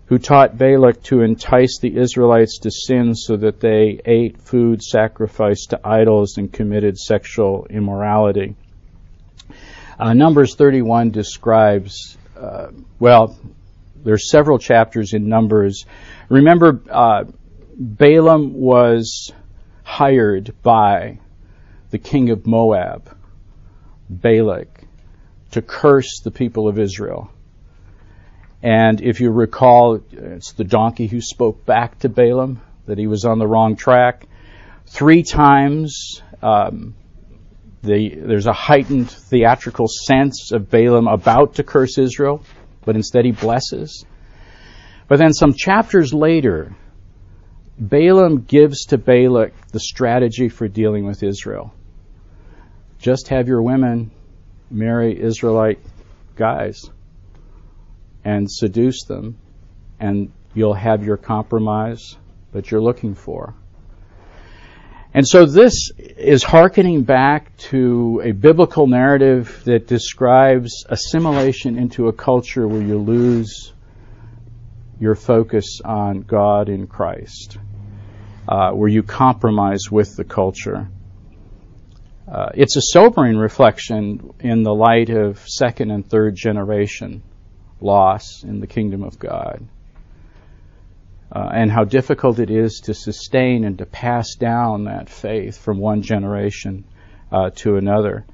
who 0.06 0.18
taught 0.18 0.56
Balak 0.56 1.02
to 1.04 1.22
entice 1.22 1.78
the 1.80 1.96
Israelites 1.96 2.58
to 2.60 2.70
sin 2.70 3.14
so 3.14 3.36
that 3.38 3.60
they 3.60 4.00
ate 4.04 4.40
food 4.40 4.82
sacrificed 4.82 5.70
to 5.70 5.80
idols 5.84 6.36
and 6.38 6.52
committed 6.52 6.96
sexual 6.96 7.66
immorality. 7.68 8.54
Uh, 10.00 10.14
Numbers 10.14 10.54
31 10.54 11.10
describes, 11.10 12.16
uh, 12.34 12.68
well, 12.98 13.38
there's 14.02 14.30
several 14.30 14.58
chapters 14.58 15.12
in 15.12 15.28
Numbers. 15.28 15.84
Remember, 16.30 16.80
uh, 16.90 17.24
Balaam 17.76 18.54
was 18.54 19.30
hired 19.82 20.54
by 20.62 21.18
the 21.90 21.98
king 21.98 22.30
of 22.30 22.46
Moab, 22.46 23.14
Balak, 24.08 24.68
to 25.50 25.60
curse 25.60 26.20
the 26.24 26.30
people 26.30 26.66
of 26.66 26.78
Israel. 26.78 27.30
And 28.62 29.02
if 29.02 29.20
you 29.20 29.30
recall, 29.30 30.00
it's 30.12 30.52
the 30.52 30.64
donkey 30.64 31.08
who 31.08 31.20
spoke 31.20 31.66
back 31.66 31.98
to 31.98 32.08
Balaam 32.08 32.62
that 32.86 32.96
he 32.96 33.06
was 33.06 33.26
on 33.26 33.38
the 33.38 33.46
wrong 33.46 33.76
track. 33.76 34.26
Three 34.86 35.24
times, 35.24 36.22
um, 36.40 36.94
the, 37.82 38.14
there's 38.14 38.46
a 38.46 38.52
heightened 38.52 39.10
theatrical 39.10 39.86
sense 39.88 40.52
of 40.52 40.70
Balaam 40.70 41.08
about 41.08 41.54
to 41.54 41.62
curse 41.62 41.98
Israel, 41.98 42.44
but 42.84 42.96
instead 42.96 43.24
he 43.24 43.32
blesses. 43.32 44.04
But 45.08 45.18
then 45.18 45.32
some 45.32 45.54
chapters 45.54 46.12
later, 46.12 46.74
Balaam 47.78 48.42
gives 48.42 48.84
to 48.86 48.98
Balak 48.98 49.54
the 49.68 49.80
strategy 49.80 50.48
for 50.48 50.68
dealing 50.68 51.06
with 51.06 51.22
Israel. 51.22 51.74
Just 52.98 53.28
have 53.28 53.48
your 53.48 53.62
women 53.62 54.10
marry 54.70 55.18
Israelite 55.18 55.80
guys 56.36 56.82
and 58.24 58.50
seduce 58.50 59.04
them, 59.04 59.38
and 59.98 60.30
you'll 60.54 60.74
have 60.74 61.04
your 61.04 61.16
compromise 61.16 62.16
that 62.52 62.70
you're 62.70 62.82
looking 62.82 63.14
for. 63.14 63.54
And 65.12 65.26
so 65.26 65.44
this 65.44 65.90
is 65.98 66.44
hearkening 66.44 67.02
back 67.02 67.56
to 67.70 68.22
a 68.24 68.30
biblical 68.30 68.86
narrative 68.86 69.62
that 69.64 69.88
describes 69.88 70.84
assimilation 70.88 71.76
into 71.76 72.06
a 72.06 72.12
culture 72.12 72.68
where 72.68 72.80
you 72.80 72.96
lose 72.96 73.72
your 75.00 75.16
focus 75.16 75.80
on 75.84 76.20
God 76.20 76.68
in 76.68 76.86
Christ, 76.86 77.58
uh, 78.46 78.70
where 78.70 78.88
you 78.88 79.02
compromise 79.02 79.90
with 79.90 80.14
the 80.16 80.24
culture. 80.24 80.88
Uh, 82.30 82.50
it's 82.54 82.76
a 82.76 82.82
sobering 82.82 83.36
reflection 83.36 84.32
in 84.38 84.62
the 84.62 84.74
light 84.74 85.10
of 85.10 85.40
second 85.48 85.90
and 85.90 86.08
third 86.08 86.36
generation 86.36 87.24
loss 87.80 88.44
in 88.44 88.60
the 88.60 88.68
kingdom 88.68 89.02
of 89.02 89.18
God. 89.18 89.66
Uh, 91.32 91.48
and 91.52 91.70
how 91.70 91.84
difficult 91.84 92.40
it 92.40 92.50
is 92.50 92.80
to 92.80 92.94
sustain 92.94 93.64
and 93.64 93.78
to 93.78 93.86
pass 93.86 94.34
down 94.34 94.84
that 94.84 95.08
faith 95.08 95.58
from 95.58 95.78
one 95.78 96.02
generation 96.02 96.84
uh, 97.30 97.50
to 97.50 97.76
another. 97.76 98.24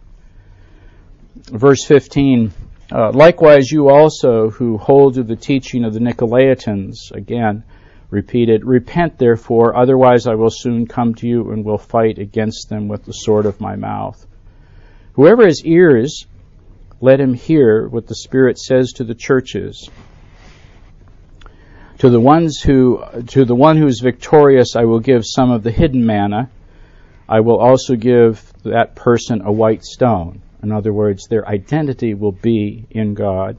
Verse 1.53 1.85
15 1.85 2.53
uh, 2.91 3.11
Likewise, 3.13 3.71
you 3.71 3.89
also 3.89 4.51
who 4.51 4.79
hold 4.79 5.15
to 5.15 5.23
the 5.23 5.37
teaching 5.37 5.85
of 5.85 5.93
the 5.93 6.01
Nicolaitans, 6.01 7.11
again, 7.13 7.65
repeated, 8.11 8.65
Repent 8.65 9.19
therefore, 9.19 9.77
otherwise 9.77 10.27
I 10.27 10.35
will 10.35 10.51
soon 10.51 10.87
come 10.87 11.15
to 11.17 11.27
you 11.27 11.51
and 11.51 11.65
will 11.65 11.79
fight 11.79 12.19
against 12.19 12.69
them 12.69 12.87
with 12.89 13.05
the 13.05 13.13
sword 13.13 13.47
of 13.47 13.61
my 13.61 13.75
mouth. 13.75 14.25
Whoever 15.15 15.45
has 15.45 15.65
ears, 15.65 16.27
let 17.01 17.21
him 17.21 17.35
hear 17.35 17.89
what 17.89 18.07
the 18.07 18.15
Spirit 18.15 18.59
says 18.59 18.93
to 18.93 19.05
the 19.05 19.15
churches. 19.15 19.91
To 22.01 22.11
the 22.11 22.21
ones 22.21 22.61
who, 22.61 23.03
to 23.29 23.47
the 23.47 23.55
one 23.55 23.79
who 23.79 23.87
is 23.87 24.01
victorious, 24.01 24.77
I 24.77 24.85
will 24.85 25.01
give 25.01 25.23
some 25.25 25.51
of 25.51 25.63
the 25.63 25.71
hidden 25.71 26.05
manna. 26.05 26.51
I 27.27 27.41
will 27.41 27.59
also 27.59 27.97
give 27.97 28.53
that 28.65 28.95
person 28.95 29.41
a 29.41 29.51
white 29.51 29.83
stone. 29.83 30.43
In 30.63 30.73
other 30.73 30.93
words, 30.93 31.27
their 31.27 31.49
identity 31.49 32.13
will 32.13 32.33
be 32.33 32.85
in 32.91 33.15
God, 33.15 33.57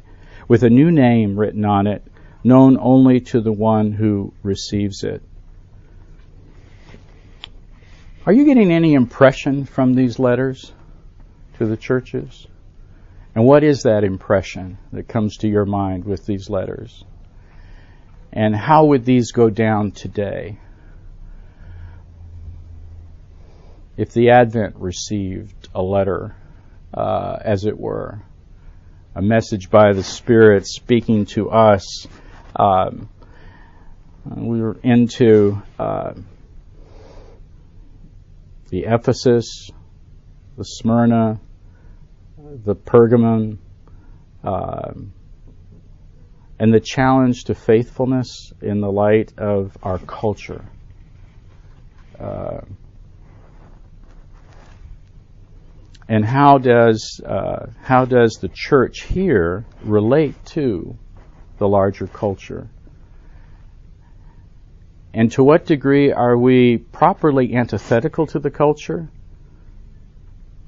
with 0.47 0.63
a 0.63 0.69
new 0.69 0.91
name 0.91 1.37
written 1.37 1.65
on 1.65 1.87
it, 1.87 2.03
known 2.43 2.77
only 2.79 3.21
to 3.21 3.41
the 3.41 3.51
one 3.51 3.91
who 3.91 4.33
receives 4.43 5.03
it. 5.03 5.23
Are 8.27 8.33
you 8.33 8.45
getting 8.45 8.71
any 8.71 8.93
impression 8.93 9.65
from 9.65 9.95
these 9.95 10.19
letters 10.19 10.73
to 11.57 11.65
the 11.65 11.77
churches? 11.77 12.45
And 13.33 13.45
what 13.45 13.63
is 13.63 13.83
that 13.83 14.03
impression 14.03 14.77
that 14.91 15.07
comes 15.07 15.37
to 15.37 15.47
your 15.47 15.65
mind 15.65 16.05
with 16.05 16.25
these 16.25 16.49
letters? 16.49 17.03
And 18.37 18.55
how 18.55 18.85
would 18.85 19.03
these 19.03 19.31
go 19.31 19.49
down 19.49 19.93
today? 19.93 20.59
If 23.97 24.13
the 24.13 24.29
Advent 24.29 24.75
received 24.75 25.69
a 25.73 25.81
letter, 25.81 26.35
uh, 26.93 27.39
as 27.43 27.65
it 27.65 27.75
were, 27.75 28.21
a 29.15 29.23
message 29.23 29.71
by 29.71 29.93
the 29.93 30.03
Spirit 30.03 30.67
speaking 30.67 31.25
to 31.33 31.49
us, 31.49 32.05
um, 32.55 33.09
we 34.23 34.61
were 34.61 34.77
into 34.83 35.59
uh, 35.79 36.13
the 38.69 38.83
Ephesus, 38.83 39.71
the 40.59 40.63
Smyrna, 40.63 41.39
the 42.37 42.75
Pergamon, 42.75 43.57
uh, 44.43 44.91
and 46.59 46.73
the 46.73 46.79
challenge 46.79 47.43
to 47.45 47.55
faithfulness 47.55 48.51
in 48.61 48.81
the 48.81 48.91
light 48.91 49.33
of 49.37 49.77
our 49.83 49.99
culture. 49.99 50.65
Uh, 52.19 52.61
and 56.09 56.25
how 56.25 56.57
does 56.57 57.21
uh, 57.25 57.67
how 57.83 58.05
does 58.05 58.37
the 58.41 58.49
church 58.51 59.03
here 59.03 59.65
relate 59.83 60.33
to 60.45 60.97
the 61.59 61.67
larger 61.67 62.07
culture? 62.07 62.69
And 65.13 65.31
to 65.33 65.43
what 65.43 65.65
degree 65.65 66.11
are 66.11 66.37
we 66.37 66.77
properly 66.77 67.55
antithetical 67.55 68.27
to 68.27 68.39
the 68.39 68.51
culture? 68.51 69.09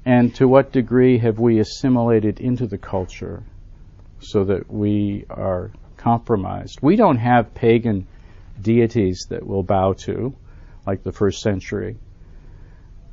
And 0.04 0.34
to 0.36 0.48
what 0.48 0.72
degree 0.72 1.18
have 1.18 1.38
we 1.38 1.58
assimilated 1.58 2.40
into 2.40 2.66
the 2.66 2.78
culture 2.78 3.44
so 4.20 4.44
that 4.44 4.70
we 4.70 5.24
are 5.28 5.70
compromised? 5.96 6.78
We 6.82 6.96
don't 6.96 7.18
have 7.18 7.54
pagan 7.54 8.06
deities 8.60 9.26
that 9.30 9.46
we'll 9.46 9.62
bow 9.62 9.94
to, 10.04 10.34
like 10.86 11.02
the 11.02 11.12
first 11.12 11.40
century, 11.40 11.96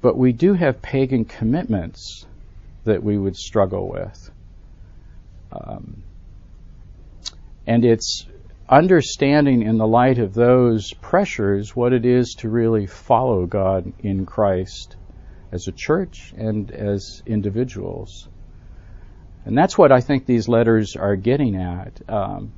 but 0.01 0.17
we 0.17 0.31
do 0.31 0.53
have 0.53 0.81
pagan 0.81 1.25
commitments 1.25 2.25
that 2.83 3.03
we 3.03 3.17
would 3.17 3.35
struggle 3.35 3.89
with. 3.89 4.31
Um, 5.51 6.03
and 7.65 7.83
it's 7.83 8.25
understanding 8.69 9.61
in 9.61 9.77
the 9.77 9.87
light 9.87 10.19
of 10.19 10.33
those 10.33 10.93
pressures 10.93 11.75
what 11.75 11.93
it 11.93 12.05
is 12.05 12.35
to 12.39 12.49
really 12.49 12.85
follow 12.85 13.45
God 13.45 13.93
in 13.99 14.25
Christ 14.25 14.95
as 15.51 15.67
a 15.67 15.71
church 15.71 16.33
and 16.37 16.69
as 16.71 17.21
individuals. 17.25 18.27
And 19.47 19.57
that's 19.57 19.77
what 19.77 19.93
I 19.93 20.01
think 20.01 20.25
these 20.25 20.49
letters 20.49 20.97
are 20.97 21.15
getting 21.15 21.55
at. 21.55 22.01
Um, 22.09 22.51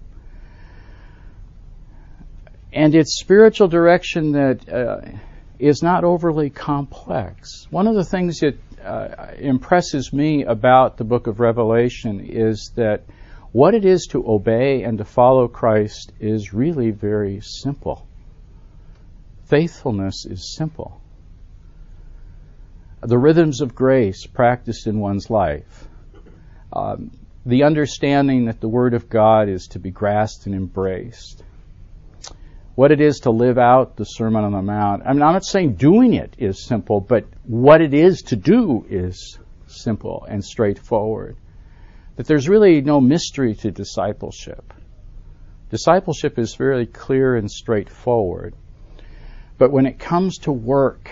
and 2.74 2.96
it's 2.96 3.20
spiritual 3.20 3.68
direction 3.68 4.32
that 4.32 4.68
uh, 4.68 5.02
is 5.60 5.84
not 5.84 6.04
overly 6.04 6.50
complex. 6.50 7.68
One 7.70 7.86
of 7.86 7.94
the 7.94 8.04
things 8.04 8.40
that 8.40 8.58
uh, 8.84 9.34
impresses 9.38 10.12
me 10.12 10.44
about 10.44 10.98
the 10.98 11.04
book 11.04 11.28
of 11.28 11.40
Revelation 11.40 12.22
is 12.22 12.72
that 12.76 13.04
what 13.52 13.76
it 13.76 13.86
is 13.86 14.08
to 14.12 14.28
obey 14.28 14.82
and 14.82 14.98
to 14.98 15.06
follow 15.06 15.48
Christ 15.48 16.12
is 16.20 16.54
really 16.54 16.90
very 16.90 17.40
simple. 17.42 18.08
Faithfulness 19.46 20.26
is 20.26 20.56
simple 20.56 21.00
the 23.02 23.18
rhythms 23.18 23.62
of 23.62 23.76
grace 23.76 24.26
practiced 24.26 24.88
in 24.88 25.00
one's 25.00 25.30
life, 25.30 25.88
um, 26.72 27.12
the 27.46 27.64
understanding 27.64 28.46
that 28.46 28.60
the 28.60 28.68
Word 28.68 28.94
of 28.94 29.10
God 29.10 29.50
is 29.50 29.68
to 29.68 29.80
be 29.80 29.92
grasped 29.92 30.46
and 30.46 30.56
embraced, 30.56 31.44
what 32.76 32.92
it 32.92 33.02
is 33.02 33.20
to 33.22 33.32
live 33.32 33.58
out 33.58 33.98
the 33.98 34.06
Sermon 34.06 34.44
on 34.44 34.54
the 34.54 34.62
Mount. 34.62 35.04
I 35.06 35.14
mean, 35.14 35.22
I'm 35.22 35.34
not 35.34 35.46
saying 35.46 35.74
doing 35.74 36.14
it 36.14 36.36
is 36.38 36.66
simple, 36.66 37.02
but 37.02 37.26
what 37.44 37.82
it 37.82 37.94
is 37.94 38.22
to 38.28 38.36
do 38.36 38.86
is 38.90 39.38
simple 39.68 40.26
and 40.30 40.44
straightforward. 40.44 41.36
That 42.16 42.28
there's 42.28 42.50
really 42.50 42.82
no 42.82 43.00
mystery 43.00 43.56
to 43.56 43.72
discipleship. 43.72 44.74
Discipleship 45.70 46.40
is 46.40 46.56
very 46.56 46.86
clear 46.86 47.36
and 47.36 47.50
straightforward. 47.50 48.56
But 49.58 49.72
when 49.72 49.86
it 49.86 50.00
comes 50.00 50.38
to 50.40 50.52
work, 50.52 51.12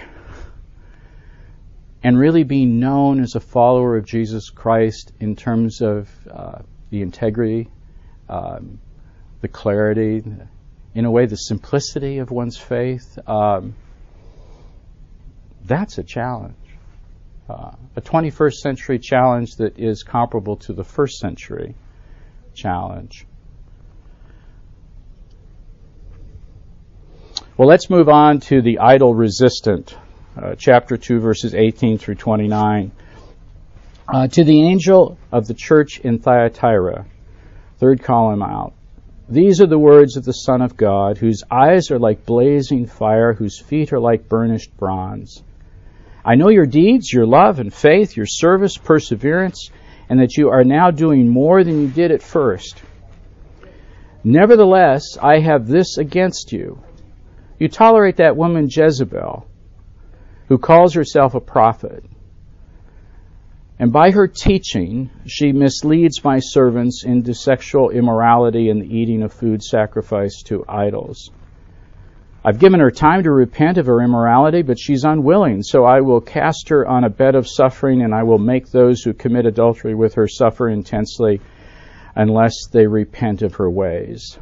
and 2.07 2.17
really 2.17 2.43
be 2.43 2.65
known 2.65 3.19
as 3.19 3.35
a 3.35 3.39
follower 3.41 3.97
of 3.97 4.05
Jesus 4.05 4.49
Christ 4.49 5.11
in 5.19 5.35
terms 5.35 5.81
of 5.81 6.09
uh, 6.31 6.59
the 6.89 7.01
integrity, 7.01 7.69
um, 8.29 8.79
the 9.41 9.49
clarity, 9.49 10.23
in 10.95 11.03
a 11.03 11.11
way, 11.11 11.25
the 11.25 11.35
simplicity 11.35 12.19
of 12.19 12.31
one's 12.31 12.55
faith, 12.55 13.19
um, 13.27 13.75
that's 15.65 15.97
a 15.97 16.03
challenge. 16.03 16.55
Uh, 17.49 17.71
a 17.97 18.01
21st 18.01 18.53
century 18.53 18.99
challenge 18.99 19.57
that 19.57 19.77
is 19.77 20.03
comparable 20.03 20.55
to 20.55 20.71
the 20.71 20.85
first 20.85 21.17
century 21.17 21.75
challenge. 22.53 23.25
Well, 27.57 27.67
let's 27.67 27.89
move 27.89 28.07
on 28.07 28.39
to 28.39 28.61
the 28.61 28.79
idol 28.79 29.13
resistant, 29.13 29.97
uh, 30.37 30.55
chapter 30.55 30.97
2, 30.97 31.19
verses 31.19 31.55
18 31.55 31.97
through 31.97 32.15
29. 32.15 32.91
Uh, 34.07 34.27
to 34.27 34.43
the 34.43 34.61
angel 34.63 35.17
of 35.31 35.47
the 35.47 35.53
church 35.53 35.99
in 35.99 36.19
Thyatira, 36.19 37.05
third 37.77 38.03
column 38.03 38.41
out. 38.41 38.73
These 39.29 39.61
are 39.61 39.67
the 39.67 39.79
words 39.79 40.15
of 40.15 40.23
the 40.23 40.31
Son 40.31 40.61
of 40.61 40.77
God, 40.77 41.17
whose 41.17 41.43
eyes 41.51 41.91
are 41.91 41.99
like 41.99 42.25
blazing 42.25 42.85
fire, 42.85 43.33
whose 43.33 43.59
feet 43.59 43.91
are 43.91 43.99
like 43.99 44.29
burnished 44.29 44.75
bronze. 44.77 45.43
I 46.23 46.35
know 46.35 46.49
your 46.49 46.65
deeds, 46.65 47.11
your 47.11 47.25
love 47.25 47.59
and 47.59 47.73
faith, 47.73 48.15
your 48.15 48.25
service, 48.25 48.77
perseverance, 48.77 49.69
and 50.09 50.19
that 50.21 50.37
you 50.37 50.49
are 50.49 50.63
now 50.63 50.91
doing 50.91 51.27
more 51.27 51.63
than 51.63 51.81
you 51.81 51.87
did 51.87 52.11
at 52.11 52.21
first. 52.21 52.81
Nevertheless, 54.23 55.17
I 55.21 55.39
have 55.39 55.67
this 55.67 55.97
against 55.97 56.53
you 56.53 56.81
you 57.59 57.67
tolerate 57.67 58.17
that 58.17 58.37
woman 58.37 58.67
Jezebel, 58.69 59.47
who 60.47 60.57
calls 60.57 60.93
herself 60.93 61.35
a 61.35 61.41
prophet. 61.41 62.03
And 63.79 63.91
by 63.91 64.11
her 64.11 64.27
teaching, 64.27 65.09
she 65.27 65.51
misleads 65.51 66.23
my 66.23 66.39
servants 66.39 67.03
into 67.05 67.33
sexual 67.33 67.91
immorality 67.91 68.69
and 68.69 68.81
the 68.81 68.97
eating 68.97 69.21
of 69.21 69.33
food 69.33 69.61
sacrificed 69.61 70.47
to 70.47 70.65
idols. 70.67 71.29
I've 72.43 72.59
given 72.59 72.79
her 72.79 72.91
time 72.91 73.23
to 73.23 73.31
repent 73.31 73.77
of 73.77 73.87
her 73.87 74.01
immorality, 74.01 74.61
but 74.61 74.79
she's 74.79 75.03
unwilling, 75.03 75.61
so 75.61 75.83
I 75.83 75.99
will 75.99 76.21
cast 76.21 76.69
her 76.69 76.87
on 76.87 77.03
a 77.03 77.09
bed 77.09 77.35
of 77.35 77.47
suffering, 77.47 78.01
and 78.01 78.15
I 78.15 78.23
will 78.23 78.37
make 78.37 78.71
those 78.71 79.01
who 79.01 79.13
commit 79.13 79.45
adultery 79.45 79.93
with 79.93 80.15
her 80.15 80.27
suffer 80.27 80.69
intensely 80.69 81.41
unless 82.15 82.53
they 82.71 82.87
repent 82.87 83.41
of 83.41 83.55
her 83.55 83.69
ways. 83.69 84.39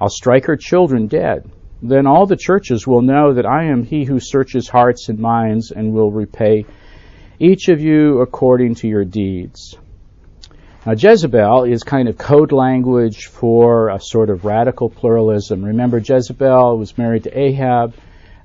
I'll 0.00 0.08
strike 0.08 0.46
her 0.46 0.56
children 0.56 1.06
dead 1.06 1.50
then 1.90 2.06
all 2.06 2.26
the 2.26 2.36
churches 2.36 2.86
will 2.86 3.02
know 3.02 3.34
that 3.34 3.44
I 3.44 3.64
am 3.64 3.82
he 3.82 4.04
who 4.04 4.18
searches 4.18 4.68
hearts 4.68 5.08
and 5.08 5.18
minds 5.18 5.70
and 5.70 5.92
will 5.92 6.10
repay 6.10 6.64
each 7.38 7.68
of 7.68 7.80
you 7.80 8.20
according 8.20 8.76
to 8.76 8.88
your 8.88 9.04
deeds. 9.04 9.76
Now, 10.86 10.92
Jezebel 10.92 11.64
is 11.64 11.82
kind 11.82 12.08
of 12.08 12.16
code 12.16 12.52
language 12.52 13.26
for 13.26 13.88
a 13.90 14.00
sort 14.00 14.30
of 14.30 14.44
radical 14.44 14.88
pluralism. 14.88 15.64
Remember, 15.64 15.98
Jezebel 15.98 16.78
was 16.78 16.96
married 16.96 17.24
to 17.24 17.38
Ahab. 17.38 17.94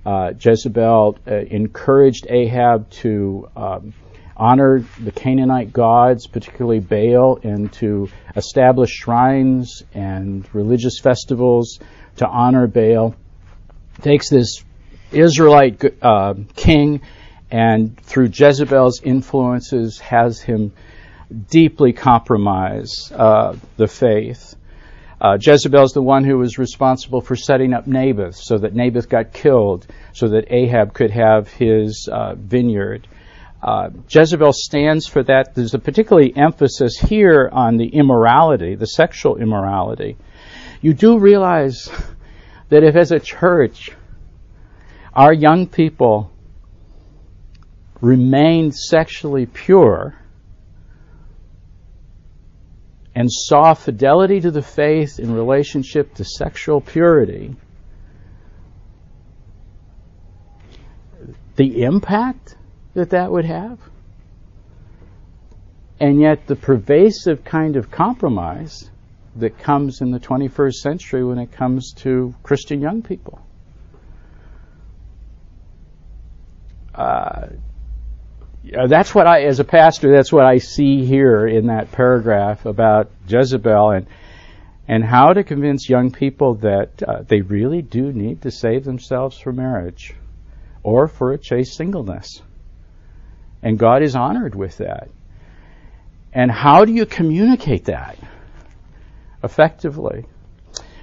Uh, 0.06 0.34
Jezebel 0.40 1.18
uh, 1.28 1.36
encouraged 1.36 2.28
Ahab 2.30 2.90
to 2.90 3.50
um, 3.56 3.94
honor 4.36 4.86
the 5.02 5.12
Canaanite 5.12 5.74
gods, 5.74 6.28
particularly 6.28 6.80
Baal, 6.80 7.40
and 7.44 7.72
to 7.74 8.10
establish 8.36 8.90
shrines 8.90 9.84
and 9.94 10.48
religious 10.54 11.00
festivals 11.00 11.80
to 12.18 12.28
honor 12.28 12.68
Baal 12.68 13.16
takes 14.02 14.30
this 14.30 14.64
Israelite 15.12 15.84
uh, 16.02 16.36
king 16.56 17.02
and 17.52 18.00
through 18.02 18.30
Jezebel's 18.34 19.02
influences 19.04 20.00
has 20.00 20.40
him 20.40 20.72
deeply 21.50 21.94
compromise 21.94 23.12
uh, 23.12 23.56
the 23.78 23.88
faith. 23.88 24.56
Uh, 25.22 25.38
Jezebel's 25.40 25.92
the 25.92 26.02
one 26.02 26.24
who 26.24 26.38
was 26.38 26.58
responsible 26.58 27.22
for 27.22 27.36
setting 27.36 27.74
up 27.74 27.88
Naboth 27.88 28.36
so 28.36 28.58
that 28.60 28.74
Naboth 28.74 29.10
got 29.10 29.34
killed 29.34 29.86
so 30.14 30.30
that 30.30 30.46
Ahab 30.50 30.94
could 30.94 31.12
have 31.12 31.50
his 31.50 32.08
uh, 32.12 32.36
vineyard. 32.36 33.08
Uh, 33.62 33.90
Jezebel 34.10 34.54
stands 34.54 35.06
for 35.08 35.22
that. 35.24 35.54
There's 35.54 35.74
a 35.74 35.80
particularly 35.80 36.34
emphasis 36.36 36.98
here 36.98 37.50
on 37.52 37.76
the 37.76 37.88
immorality, 37.88 38.76
the 38.76 38.88
sexual 38.88 39.36
immorality. 39.36 40.16
You 40.82 40.94
do 40.94 41.20
realize 41.20 41.90
that 42.70 42.84
if 42.84 42.96
as 42.96 43.12
a 43.12 43.20
church 43.20 43.92
our 45.14 45.34
young 45.34 45.68
people 45.68 46.32
remained 48.02 48.74
sexually 48.74 49.46
pure 49.46 50.16
and 53.16 53.30
saw 53.30 53.74
fidelity 53.74 54.40
to 54.40 54.52
the 54.52 54.62
faith 54.62 55.20
in 55.20 55.34
relationship 55.34 56.14
to 56.14 56.24
sexual 56.24 56.80
purity, 56.80 57.54
the 61.58 61.84
impact 61.84 62.56
that 62.94 63.10
that 63.10 63.30
would 63.30 63.44
have, 63.44 63.78
and 66.00 66.22
yet 66.22 66.48
the 66.48 66.56
pervasive 66.56 67.44
kind 67.44 67.76
of 67.76 67.92
compromise 67.92 68.90
that 69.36 69.60
comes 69.60 70.02
in 70.02 70.12
the 70.12 70.20
21st 70.20 70.74
century 70.74 71.24
when 71.24 71.38
it 71.38 71.52
comes 71.52 71.94
to 71.94 72.34
Christian 72.44 72.82
young 72.82 73.02
people. 73.02 73.40
Uh, 76.94 77.48
that's 78.88 79.16
what 79.16 79.26
I, 79.26 79.44
as 79.44 79.60
a 79.60 79.64
pastor, 79.64 80.12
that's 80.12 80.34
what 80.34 80.46
I 80.46 80.58
see 80.58 81.06
here 81.06 81.48
in 81.48 81.68
that 81.68 81.92
paragraph 81.92 82.66
about 82.66 83.12
Jezebel 83.28 83.92
and 83.92 84.08
and 84.90 85.04
how 85.04 85.34
to 85.34 85.44
convince 85.44 85.88
young 85.88 86.12
people 86.12 86.56
that 86.56 87.04
uh, 87.04 87.22
they 87.22 87.42
really 87.42 87.84
do 87.84 88.12
need 88.12 88.42
to 88.42 88.50
save 88.50 88.84
themselves 88.84 89.38
for 89.38 89.54
marriage 89.54 90.16
or 90.82 91.08
for 91.08 91.32
a 91.32 91.38
chaste 91.38 91.76
singleness. 91.76 92.42
And 93.62 93.78
God 93.78 94.02
is 94.02 94.16
honored 94.16 94.56
with 94.56 94.78
that. 94.78 95.10
And 96.34 96.50
how 96.50 96.86
do 96.86 96.92
you 96.92 97.06
communicate 97.06 97.86
that? 97.86 98.18
Effectively. 99.44 100.26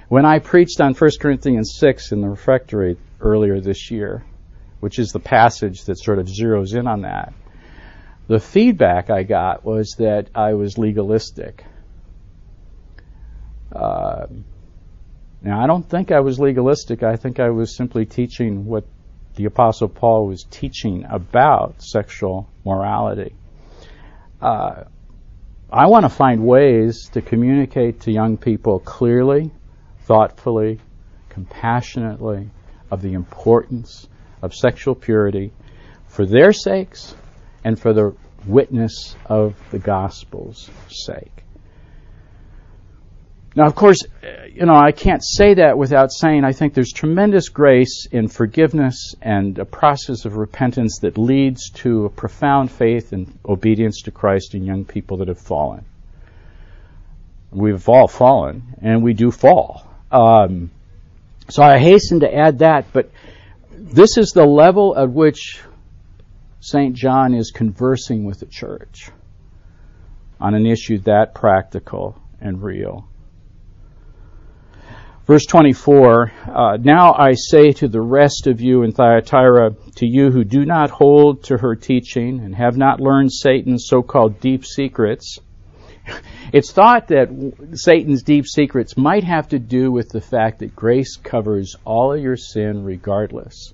When 0.09 0.25
I 0.25 0.39
preached 0.39 0.79
on 0.79 0.93
1 0.93 1.11
Corinthians 1.19 1.75
6 1.79 2.11
in 2.11 2.21
the 2.21 2.29
refectory 2.29 2.97
earlier 3.19 3.59
this 3.59 3.91
year, 3.91 4.23
which 4.79 4.99
is 4.99 5.11
the 5.11 5.19
passage 5.19 5.85
that 5.85 5.99
sort 5.99 6.19
of 6.19 6.27
zeroes 6.27 6.75
in 6.75 6.87
on 6.87 7.01
that, 7.01 7.33
the 8.27 8.39
feedback 8.39 9.09
I 9.09 9.23
got 9.23 9.65
was 9.65 9.95
that 9.99 10.29
I 10.35 10.53
was 10.53 10.77
legalistic. 10.77 11.63
Uh, 13.71 14.27
now, 15.41 15.61
I 15.61 15.67
don't 15.67 15.87
think 15.87 16.11
I 16.11 16.19
was 16.21 16.39
legalistic. 16.39 17.03
I 17.03 17.15
think 17.15 17.39
I 17.39 17.49
was 17.49 17.75
simply 17.75 18.05
teaching 18.05 18.65
what 18.65 18.85
the 19.35 19.45
Apostle 19.45 19.87
Paul 19.87 20.27
was 20.27 20.43
teaching 20.49 21.05
about 21.09 21.81
sexual 21.81 22.49
morality. 22.65 23.35
Uh, 24.41 24.85
I 25.71 25.87
want 25.87 26.05
to 26.05 26.09
find 26.09 26.45
ways 26.45 27.09
to 27.11 27.21
communicate 27.21 27.99
to 28.01 28.11
young 28.11 28.37
people 28.37 28.79
clearly, 28.79 29.51
thoughtfully, 30.03 30.79
compassionately 31.27 32.49
of 32.89 33.01
the 33.01 33.13
importance 33.13 34.07
of 34.41 34.55
sexual 34.55 34.95
purity 34.95 35.51
for 36.07 36.25
their 36.25 36.53
sakes 36.53 37.15
and 37.65 37.77
for 37.77 37.91
the 37.91 38.15
witness 38.45 39.17
of 39.25 39.55
the 39.71 39.79
gospel's 39.79 40.69
sake. 40.87 41.43
Now, 43.57 43.65
of 43.65 43.73
course, 43.73 43.97
you 44.53 44.67
know, 44.67 44.75
I 44.75 44.91
can't 44.91 45.23
say 45.25 45.55
that 45.55 45.79
without 45.79 46.11
saying 46.11 46.43
I 46.43 46.51
think 46.51 46.75
there's 46.75 46.91
tremendous 46.91 47.49
grace 47.49 48.05
in 48.11 48.27
forgiveness 48.27 49.15
and 49.19 49.57
a 49.57 49.65
process 49.65 50.25
of 50.25 50.37
repentance 50.37 50.99
that 50.99 51.17
leads 51.17 51.71
to 51.81 52.05
a 52.05 52.09
profound 52.11 52.71
faith 52.71 53.13
and 53.13 53.35
obedience 53.43 54.03
to 54.03 54.11
Christ 54.11 54.53
in 54.53 54.63
young 54.63 54.85
people 54.85 55.17
that 55.17 55.27
have 55.27 55.39
fallen. 55.39 55.85
We've 57.49 57.89
all 57.89 58.07
fallen, 58.07 58.75
and 58.79 59.01
we 59.01 59.13
do 59.13 59.31
fall. 59.31 59.87
Um, 60.11 60.69
so 61.49 61.63
I 61.63 61.79
hasten 61.79 62.19
to 62.19 62.31
add 62.31 62.59
that, 62.59 62.93
but 62.93 63.09
this 63.71 64.19
is 64.19 64.33
the 64.35 64.45
level 64.45 64.95
at 64.95 65.09
which 65.09 65.59
St. 66.59 66.93
John 66.93 67.33
is 67.33 67.49
conversing 67.49 68.23
with 68.23 68.39
the 68.39 68.45
church 68.45 69.09
on 70.39 70.53
an 70.53 70.67
issue 70.67 70.99
that 70.99 71.33
practical 71.33 72.21
and 72.39 72.61
real. 72.61 73.07
Verse 75.27 75.45
24 75.45 76.31
uh, 76.47 76.77
Now 76.81 77.13
I 77.13 77.33
say 77.33 77.73
to 77.73 77.89
the 77.89 77.99
rest 77.99 78.47
of 78.47 78.61
you 78.61 78.83
in 78.83 78.93
Thyatira, 78.93 79.71
to 79.97 80.07
you 80.07 80.31
who 80.31 80.45
do 80.45 80.63
not 80.63 80.89
hold 80.89 81.43
to 81.43 81.57
her 81.57 81.75
teaching 81.75 82.39
and 82.39 82.55
have 82.55 82.77
not 82.77 83.01
learned 83.01 83.33
Satan's 83.33 83.87
so 83.89 84.01
called 84.01 84.39
deep 84.39 84.65
secrets, 84.65 85.37
it's 86.53 86.71
thought 86.71 87.09
that 87.09 87.27
Satan's 87.73 88.23
deep 88.23 88.45
secrets 88.47 88.95
might 88.95 89.25
have 89.25 89.49
to 89.49 89.59
do 89.59 89.91
with 89.91 90.07
the 90.07 90.21
fact 90.21 90.59
that 90.59 90.73
grace 90.73 91.17
covers 91.17 91.75
all 91.83 92.13
of 92.13 92.21
your 92.21 92.37
sin 92.37 92.85
regardless. 92.85 93.73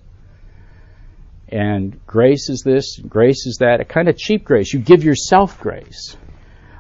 And 1.49 2.03
grace 2.07 2.49
is 2.49 2.63
this, 2.65 2.97
grace 2.97 3.45
is 3.45 3.57
that, 3.59 3.79
a 3.79 3.85
kind 3.85 4.09
of 4.09 4.17
cheap 4.17 4.43
grace. 4.43 4.73
You 4.73 4.79
give 4.79 5.03
yourself 5.03 5.59
grace 5.59 6.17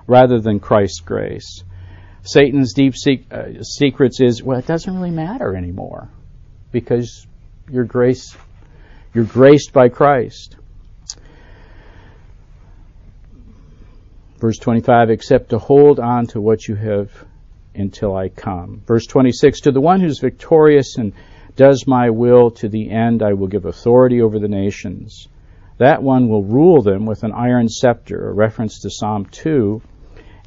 rather 0.07 0.39
than 0.39 0.59
Christ's 0.59 1.01
grace. 1.01 1.63
Satan's 2.23 2.73
deep 2.73 2.95
uh, 3.31 3.63
secrets 3.63 4.21
is, 4.21 4.41
well, 4.41 4.57
it 4.57 4.65
doesn't 4.65 4.93
really 4.93 5.11
matter 5.11 5.55
anymore 5.55 6.09
because 6.71 7.27
you're 7.69 7.83
grace, 7.83 8.35
you're 9.13 9.25
graced 9.25 9.73
by 9.73 9.89
Christ. 9.89 10.55
Verse 14.37 14.57
25, 14.57 15.09
except 15.09 15.49
to 15.49 15.57
hold 15.57 15.99
on 15.99 16.27
to 16.27 16.41
what 16.41 16.67
you 16.67 16.75
have 16.75 17.11
until 17.75 18.15
I 18.15 18.29
come. 18.29 18.81
Verse 18.85 19.05
26, 19.05 19.61
to 19.61 19.71
the 19.71 19.81
one 19.81 19.99
who's 19.99 20.19
victorious 20.19 20.97
and 20.97 21.13
does 21.55 21.85
my 21.87 22.09
will 22.09 22.51
to 22.51 22.69
the 22.69 22.89
end, 22.89 23.21
I 23.21 23.33
will 23.33 23.47
give 23.47 23.65
authority 23.65 24.21
over 24.21 24.39
the 24.39 24.47
nations. 24.47 25.27
That 25.77 26.01
one 26.01 26.29
will 26.29 26.43
rule 26.43 26.81
them 26.81 27.05
with 27.05 27.23
an 27.23 27.31
iron 27.31 27.67
scepter, 27.67 28.29
a 28.29 28.33
reference 28.33 28.79
to 28.81 28.89
Psalm 28.89 29.25
2, 29.25 29.81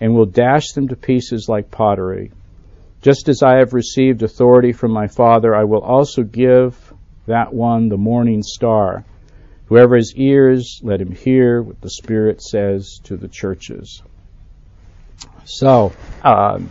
and 0.00 0.14
will 0.14 0.26
dash 0.26 0.72
them 0.72 0.88
to 0.88 0.96
pieces 0.96 1.46
like 1.48 1.70
pottery. 1.70 2.32
Just 3.02 3.28
as 3.28 3.42
I 3.42 3.58
have 3.58 3.72
received 3.72 4.22
authority 4.22 4.72
from 4.72 4.92
my 4.92 5.06
Father, 5.06 5.54
I 5.54 5.64
will 5.64 5.82
also 5.82 6.22
give 6.22 6.92
that 7.26 7.52
one 7.52 7.88
the 7.88 7.96
morning 7.96 8.42
star. 8.42 9.04
Whoever 9.66 9.96
has 9.96 10.12
ears, 10.16 10.80
let 10.82 11.00
him 11.00 11.12
hear 11.12 11.62
what 11.62 11.80
the 11.80 11.90
Spirit 11.90 12.40
says 12.42 13.00
to 13.04 13.16
the 13.16 13.28
churches. 13.28 14.02
So, 15.44 15.92
um, 16.22 16.70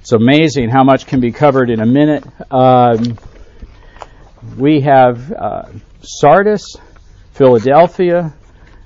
it's 0.00 0.12
amazing 0.12 0.68
how 0.68 0.84
much 0.84 1.06
can 1.06 1.20
be 1.20 1.32
covered 1.32 1.70
in 1.70 1.80
a 1.80 1.86
minute. 1.86 2.24
Um, 2.50 3.18
we 4.58 4.82
have 4.82 5.32
uh, 5.32 5.68
Sardis, 6.02 6.76
Philadelphia, 7.32 8.34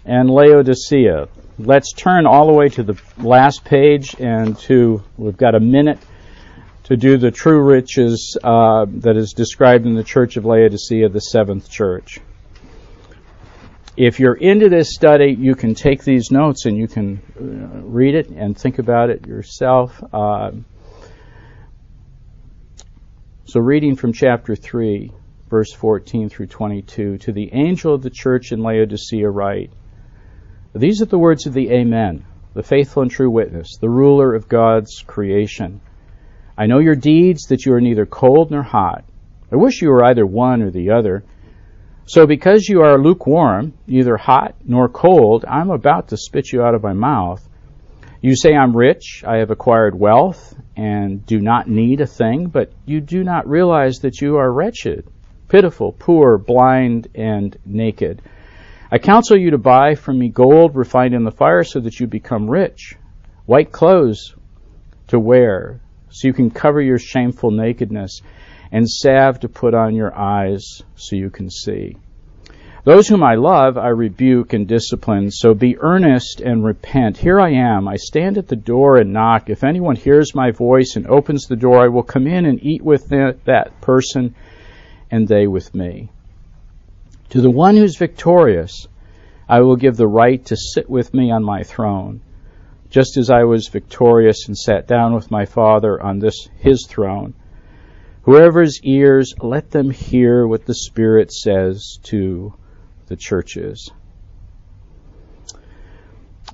and 0.05 0.31
Laodicea. 0.31 1.29
Let's 1.61 1.93
turn 1.93 2.25
all 2.25 2.47
the 2.47 2.53
way 2.53 2.69
to 2.69 2.85
the 2.85 2.97
last 3.17 3.65
page 3.65 4.15
and 4.21 4.57
to, 4.61 5.03
we've 5.17 5.37
got 5.37 5.57
a 5.57 5.61
minute 5.61 5.99
to 6.85 6.97
do 6.97 7.17
the 7.17 7.33
true 7.33 7.61
riches 7.61 8.39
uh, 8.45 8.87
that 8.89 9.17
is 9.17 9.33
described 9.33 9.85
in 9.85 9.95
the 9.95 10.05
Church 10.05 10.37
of 10.37 10.45
Laodicea, 10.45 11.09
the 11.09 11.19
seventh 11.19 11.69
church. 11.69 12.21
If 13.97 14.21
you're 14.21 14.37
into 14.37 14.69
this 14.69 14.95
study, 14.95 15.37
you 15.37 15.57
can 15.57 15.75
take 15.75 16.05
these 16.05 16.31
notes 16.31 16.67
and 16.67 16.79
you 16.79 16.87
can 16.87 17.21
uh, 17.37 17.83
read 17.83 18.15
it 18.15 18.29
and 18.29 18.57
think 18.57 18.79
about 18.79 19.11
it 19.11 19.27
yourself. 19.27 20.01
Uh, 20.13 20.53
so, 23.47 23.59
reading 23.59 23.97
from 23.97 24.13
chapter 24.13 24.55
3, 24.55 25.11
verse 25.51 25.73
14 25.73 26.29
through 26.29 26.47
22, 26.47 27.19
to 27.19 27.33
the 27.33 27.53
angel 27.53 27.93
of 27.93 28.03
the 28.03 28.11
church 28.11 28.53
in 28.53 28.63
Laodicea, 28.63 29.29
write 29.29 29.73
These 30.79 31.03
are 31.03 31.07
the 31.07 31.19
words 31.19 31.45
of 31.47 31.55
the 31.55 31.73
Amen, 31.73 32.25
the 32.55 32.63
faithful 32.63 33.03
and 33.03 33.11
true 33.11 33.29
witness, 33.29 33.79
the 33.81 33.89
ruler 33.89 34.33
of 34.33 34.49
God's 34.49 35.03
creation. 35.05 35.81
I 36.57 36.67
know 36.67 36.79
your 36.79 36.95
deeds, 36.95 37.47
that 37.49 37.67
you 37.67 37.73
are 37.73 37.81
neither 37.81 38.07
cold 38.07 38.53
nor 38.53 38.63
hot. 38.63 39.05
I 39.51 39.57
wish 39.57 39.83
you 39.83 39.89
were 39.89 40.05
either 40.05 40.25
one 40.25 40.63
or 40.63 40.71
the 40.71 40.91
other. 40.91 41.25
So, 42.07 42.29
because 42.29 42.69
you 42.69 42.83
are 42.83 42.97
lukewarm, 42.97 43.73
neither 43.89 44.17
hot 44.17 44.55
nor 44.65 44.89
cold, 44.89 45.45
I'm 45.49 45.71
about 45.71 46.09
to 46.09 46.17
spit 46.17 46.53
you 46.53 46.63
out 46.63 46.77
of 46.77 46.85
my 46.85 46.93
mouth. 46.93 47.45
You 48.23 48.37
say, 48.37 48.55
I'm 48.55 48.77
rich, 48.77 49.25
I 49.27 49.39
have 49.39 49.51
acquired 49.51 49.99
wealth, 49.99 50.55
and 50.77 51.27
do 51.27 51.41
not 51.41 51.69
need 51.69 52.01
a 52.01 52.07
thing, 52.07 52.47
but 52.47 52.71
you 52.87 53.01
do 53.01 53.25
not 53.25 53.49
realize 53.49 53.97
that 54.03 54.21
you 54.21 54.37
are 54.37 54.53
wretched, 54.53 55.09
pitiful, 55.49 55.91
poor, 55.91 56.39
blind, 56.39 57.09
and 57.17 57.57
naked. 57.67 58.23
I 58.91 58.99
counsel 58.99 59.37
you 59.37 59.51
to 59.51 59.59
buy 59.59 59.95
from 59.95 60.19
me 60.19 60.31
gold 60.31 60.75
refined 60.75 61.15
in 61.15 61.25
the 61.25 61.31
fire 61.31 61.63
so 61.63 61.81
that 61.81 62.01
you 62.01 62.07
become 62.07 62.49
rich, 62.49 62.97
white 63.45 63.71
clothes 63.71 64.35
to 65.09 65.21
wear 65.21 65.81
so 66.11 66.27
you 66.27 66.33
can 66.33 66.51
cover 66.51 66.81
your 66.81 66.99
shameful 66.99 67.51
nakedness, 67.51 68.23
and 68.73 68.89
salve 68.89 69.41
to 69.41 69.49
put 69.49 69.75
on 69.75 69.95
your 69.95 70.17
eyes 70.17 70.83
so 70.97 71.17
you 71.17 71.31
can 71.31 71.51
see. 71.51 71.97
Those 72.85 73.09
whom 73.09 73.23
I 73.23 73.35
love, 73.35 73.77
I 73.77 73.89
rebuke 73.89 74.55
and 74.55 74.67
discipline. 74.67 75.31
So 75.31 75.53
be 75.53 75.79
earnest 75.79 76.41
and 76.41 76.65
repent. 76.65 77.19
Here 77.19 77.39
I 77.39 77.51
am. 77.51 77.87
I 77.87 77.97
stand 77.97 78.39
at 78.39 78.49
the 78.49 78.57
door 78.57 78.97
and 78.97 79.13
knock. 79.13 79.51
If 79.51 79.65
anyone 79.65 79.97
hears 79.97 80.35
my 80.35 80.51
voice 80.51 80.95
and 80.97 81.07
opens 81.07 81.47
the 81.47 81.57
door, 81.57 81.85
I 81.85 81.89
will 81.89 82.03
come 82.03 82.27
in 82.27 82.47
and 82.47 82.63
eat 82.63 82.83
with 82.83 83.09
that 83.11 83.81
person 83.83 84.35
and 85.11 85.29
they 85.29 85.47
with 85.47 85.75
me. 85.75 86.11
To 87.31 87.41
the 87.41 87.51
one 87.51 87.77
who's 87.77 87.99
victorious, 87.99 88.87
I 89.49 89.61
will 89.61 89.77
give 89.77 89.97
the 89.97 90.07
right 90.07 90.45
to 90.47 90.57
sit 90.57 90.89
with 90.89 91.13
me 91.13 91.31
on 91.31 91.45
my 91.45 91.63
throne, 91.63 92.23
just 92.91 93.17
as 93.17 93.31
I 93.31 93.45
was 93.45 93.69
victorious 93.69 94.47
and 94.49 94.57
sat 94.57 94.87
down 94.87 95.15
with 95.15 95.31
my 95.31 95.45
Father 95.45 96.03
on 96.03 96.19
this 96.19 96.49
his 96.59 96.87
throne. 96.89 97.35
Whoever's 98.23 98.81
ears, 98.83 99.35
let 99.41 99.71
them 99.71 99.91
hear 99.91 100.47
what 100.47 100.67
the 100.67 100.75
Spirit 100.75 101.33
says 101.33 101.99
to 102.05 102.55
the 103.07 103.17
churches. 103.17 103.91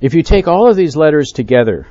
If 0.00 0.14
you 0.14 0.22
take 0.22 0.48
all 0.48 0.68
of 0.68 0.76
these 0.76 0.96
letters 0.96 1.30
together, 1.30 1.87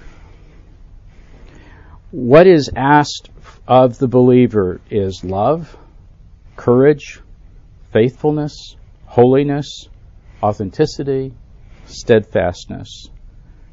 what 2.12 2.48
is 2.48 2.70
asked 2.76 3.30
of 3.68 3.98
the 3.98 4.08
believer 4.08 4.82
is 4.90 5.24
love, 5.24 5.76
courage, 6.56 7.23
faithfulness, 7.94 8.76
holiness, 9.06 9.88
authenticity, 10.42 11.34
steadfastness, 11.86 13.08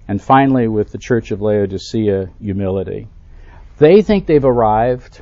and 0.06 0.20
finally, 0.20 0.68
with 0.68 0.92
the 0.92 0.98
Church 0.98 1.30
of 1.30 1.40
Laodicea, 1.40 2.30
humility. 2.40 3.08
They 3.78 4.02
think 4.02 4.26
they've 4.26 4.44
arrived 4.44 5.20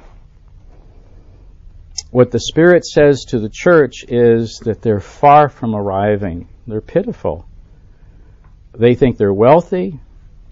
what 2.11 2.31
the 2.31 2.41
Spirit 2.41 2.87
says 2.87 3.25
to 3.29 3.39
the 3.39 3.51
church 3.51 4.05
is 4.09 4.61
that 4.65 4.81
they're 4.81 5.01
far 5.01 5.49
from 5.49 5.75
arriving. 5.75 6.49
They're 6.67 6.81
pitiful. 6.81 7.47
They 8.73 8.95
think 8.95 9.19
they're 9.19 9.33
wealthy, 9.33 10.01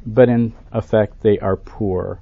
but 0.05 0.29
in 0.29 0.53
effect, 0.71 1.23
they 1.23 1.39
are 1.39 1.57
poor. 1.57 2.21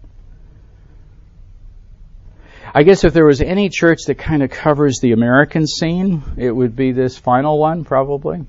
I 2.72 2.82
guess 2.82 3.04
if 3.04 3.12
there 3.12 3.26
was 3.26 3.40
any 3.40 3.68
church 3.68 4.04
that 4.06 4.16
kind 4.16 4.42
of 4.42 4.50
covers 4.50 4.98
the 5.00 5.12
American 5.12 5.66
scene, 5.66 6.22
it 6.36 6.50
would 6.50 6.74
be 6.74 6.92
this 6.92 7.18
final 7.18 7.58
one, 7.58 7.84
probably. 7.84 8.44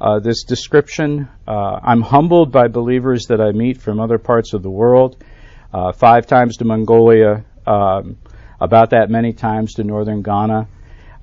Uh, 0.00 0.18
this 0.18 0.44
description 0.44 1.28
uh, 1.48 1.80
I'm 1.82 2.02
humbled 2.02 2.52
by 2.52 2.68
believers 2.68 3.26
that 3.28 3.40
I 3.40 3.52
meet 3.52 3.80
from 3.80 3.98
other 3.98 4.18
parts 4.18 4.52
of 4.52 4.62
the 4.62 4.70
world. 4.70 5.16
Uh, 5.72 5.92
five 5.92 6.26
times 6.26 6.58
to 6.58 6.64
Mongolia, 6.64 7.44
um, 7.66 8.18
about 8.60 8.90
that 8.90 9.10
many 9.10 9.32
times 9.32 9.74
to 9.74 9.84
northern 9.84 10.22
Ghana. 10.22 10.68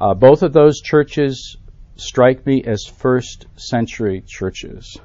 Uh, 0.01 0.13
both 0.13 0.43
of 0.43 0.53
those 0.53 0.81
churches 0.81 1.57
strike 1.95 2.45
me 2.45 2.63
as 2.63 2.85
first 2.85 3.45
century 3.55 4.23
churches. 4.25 4.97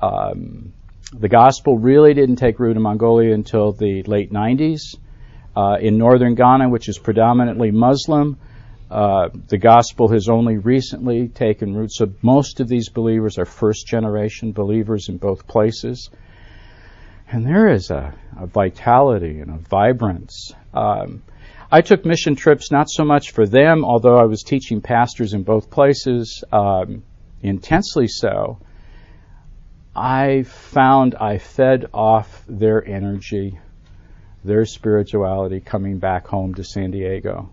Um, 0.00 0.72
the 1.12 1.28
gospel 1.28 1.78
really 1.78 2.14
didn't 2.14 2.36
take 2.36 2.58
root 2.58 2.76
in 2.76 2.82
Mongolia 2.82 3.32
until 3.32 3.72
the 3.72 4.02
late 4.02 4.32
90s. 4.32 4.96
Uh, 5.56 5.78
in 5.80 5.96
northern 5.96 6.34
Ghana, 6.34 6.68
which 6.68 6.88
is 6.88 6.98
predominantly 6.98 7.70
Muslim, 7.70 8.38
uh, 8.90 9.30
the 9.48 9.58
gospel 9.58 10.08
has 10.08 10.28
only 10.28 10.58
recently 10.58 11.28
taken 11.28 11.74
root. 11.74 11.92
So 11.92 12.12
most 12.22 12.60
of 12.60 12.68
these 12.68 12.90
believers 12.90 13.38
are 13.38 13.46
first 13.46 13.86
generation 13.86 14.52
believers 14.52 15.08
in 15.08 15.16
both 15.16 15.46
places. 15.46 16.10
And 17.32 17.46
there 17.46 17.68
is 17.68 17.90
a, 17.90 18.14
a 18.38 18.46
vitality 18.46 19.40
and 19.40 19.50
a 19.50 19.58
vibrance 19.58 20.52
um, 20.72 21.22
I 21.70 21.80
took 21.80 22.04
mission 22.04 22.36
trips 22.36 22.70
not 22.70 22.88
so 22.88 23.04
much 23.04 23.32
for 23.32 23.46
them, 23.46 23.84
although 23.84 24.18
I 24.18 24.24
was 24.26 24.42
teaching 24.42 24.80
pastors 24.80 25.32
in 25.32 25.42
both 25.42 25.68
places, 25.70 26.44
um, 26.52 27.02
intensely 27.42 28.06
so. 28.06 28.58
I 29.94 30.44
found 30.44 31.16
I 31.16 31.38
fed 31.38 31.86
off 31.92 32.44
their 32.46 32.86
energy, 32.86 33.58
their 34.46 34.64
spirituality 34.64 35.60
coming 35.60 35.98
back 35.98 36.26
home 36.26 36.54
to 36.54 36.64
San 36.64 36.90
Diego. 36.90 37.50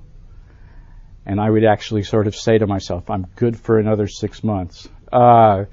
And 1.26 1.40
I 1.40 1.50
would 1.50 1.66
actually 1.66 2.04
sort 2.04 2.28
of 2.28 2.36
say 2.36 2.58
to 2.58 2.68
myself, 2.68 3.10
I'm 3.10 3.28
good 3.36 3.58
for 3.58 3.80
another 3.80 4.08
six 4.08 4.44
months. 4.44 4.88
Uh, 5.12 5.66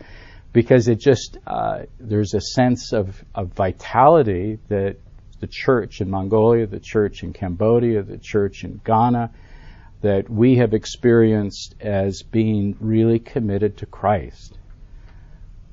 because 0.52 0.88
it 0.88 0.98
just, 0.98 1.38
uh, 1.46 1.83
there's 1.98 2.35
a 2.35 2.40
sense 2.40 2.92
of, 2.92 3.22
of 3.35 3.48
vitality 3.48 4.59
that 4.68 4.96
the 5.40 5.46
church 5.46 6.00
in 6.00 6.11
Mongolia, 6.11 6.66
the 6.66 6.80
church 6.80 7.22
in 7.22 7.33
Cambodia, 7.33 8.02
the 8.02 8.18
church 8.18 8.64
in 8.64 8.80
Ghana, 8.85 9.30
that 10.02 10.28
we 10.28 10.56
have 10.56 10.72
experienced 10.74 11.74
as 11.80 12.22
being 12.22 12.76
really 12.80 13.18
committed 13.18 13.78
to 13.78 13.87
Christ. 13.87 14.56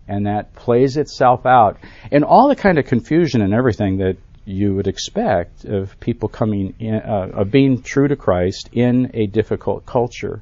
And 0.07 0.25
that 0.25 0.55
plays 0.55 0.95
itself 0.95 1.45
out 1.45 1.77
in 2.11 2.23
all 2.23 2.47
the 2.47 2.55
kind 2.55 2.77
of 2.77 2.85
confusion 2.85 3.41
and 3.41 3.53
everything 3.53 3.97
that 3.97 4.17
you 4.47 4.75
would 4.75 4.87
expect 4.87 5.65
of 5.65 5.99
people 5.99 6.29
coming 6.29 6.73
in, 6.79 6.95
uh, 6.95 7.31
of 7.33 7.51
being 7.51 7.81
true 7.81 8.07
to 8.07 8.15
Christ 8.15 8.69
in 8.71 9.11
a 9.13 9.27
difficult 9.27 9.85
culture. 9.85 10.41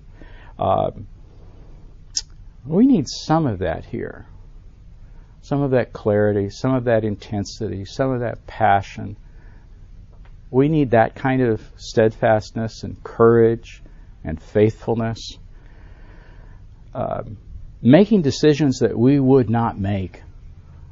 Uh, 0.60 0.92
we 2.66 2.86
need 2.86 3.08
some 3.08 3.48
of 3.48 3.60
that 3.60 3.84
here. 3.86 4.28
Some 5.42 5.62
of 5.62 5.72
that 5.72 5.92
clarity, 5.92 6.50
some 6.50 6.76
of 6.76 6.86
that 6.86 7.04
intensity, 7.04 7.86
some 7.86 8.12
of 8.12 8.20
that 8.20 8.46
passion. 8.46 9.18
We 10.52 10.70
need 10.70 10.92
that 10.92 11.16
kind 11.16 11.42
of 11.42 11.62
steadfastness 11.76 12.84
and 12.84 13.04
courage 13.04 13.82
and 14.24 14.42
faithfulness. 14.42 15.38
Uh, 16.94 17.24
making 17.82 18.22
decisions 18.22 18.80
that 18.80 18.98
we 18.98 19.20
would 19.20 19.50
not 19.50 19.80
make 19.80 20.22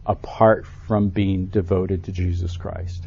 apart 0.06 0.66
from 0.88 1.10
being 1.10 1.48
devoted 1.48 2.06
to 2.06 2.12
Jesus 2.12 2.58
Christ. 2.58 3.04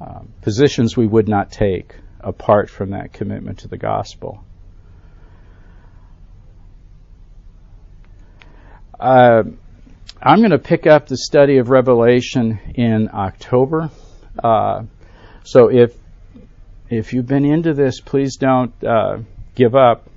Um, 0.00 0.32
positions 0.42 0.96
we 0.96 1.06
would 1.06 1.28
not 1.28 1.50
take 1.50 1.94
apart 2.20 2.68
from 2.68 2.90
that 2.90 3.12
commitment 3.12 3.60
to 3.60 3.68
the 3.68 3.78
gospel. 3.78 4.44
Uh, 8.98 9.44
I'm 10.20 10.38
going 10.38 10.50
to 10.50 10.58
pick 10.58 10.86
up 10.86 11.06
the 11.06 11.16
study 11.16 11.58
of 11.58 11.70
Revelation 11.70 12.58
in 12.74 13.10
October. 13.12 13.90
Uh, 14.42 14.84
so 15.44 15.70
if 15.70 15.94
if 16.88 17.12
you've 17.12 17.26
been 17.26 17.44
into 17.44 17.74
this, 17.74 18.00
please 18.00 18.36
don't 18.36 18.72
uh, 18.84 19.18
give 19.54 19.74
up. 19.74 20.08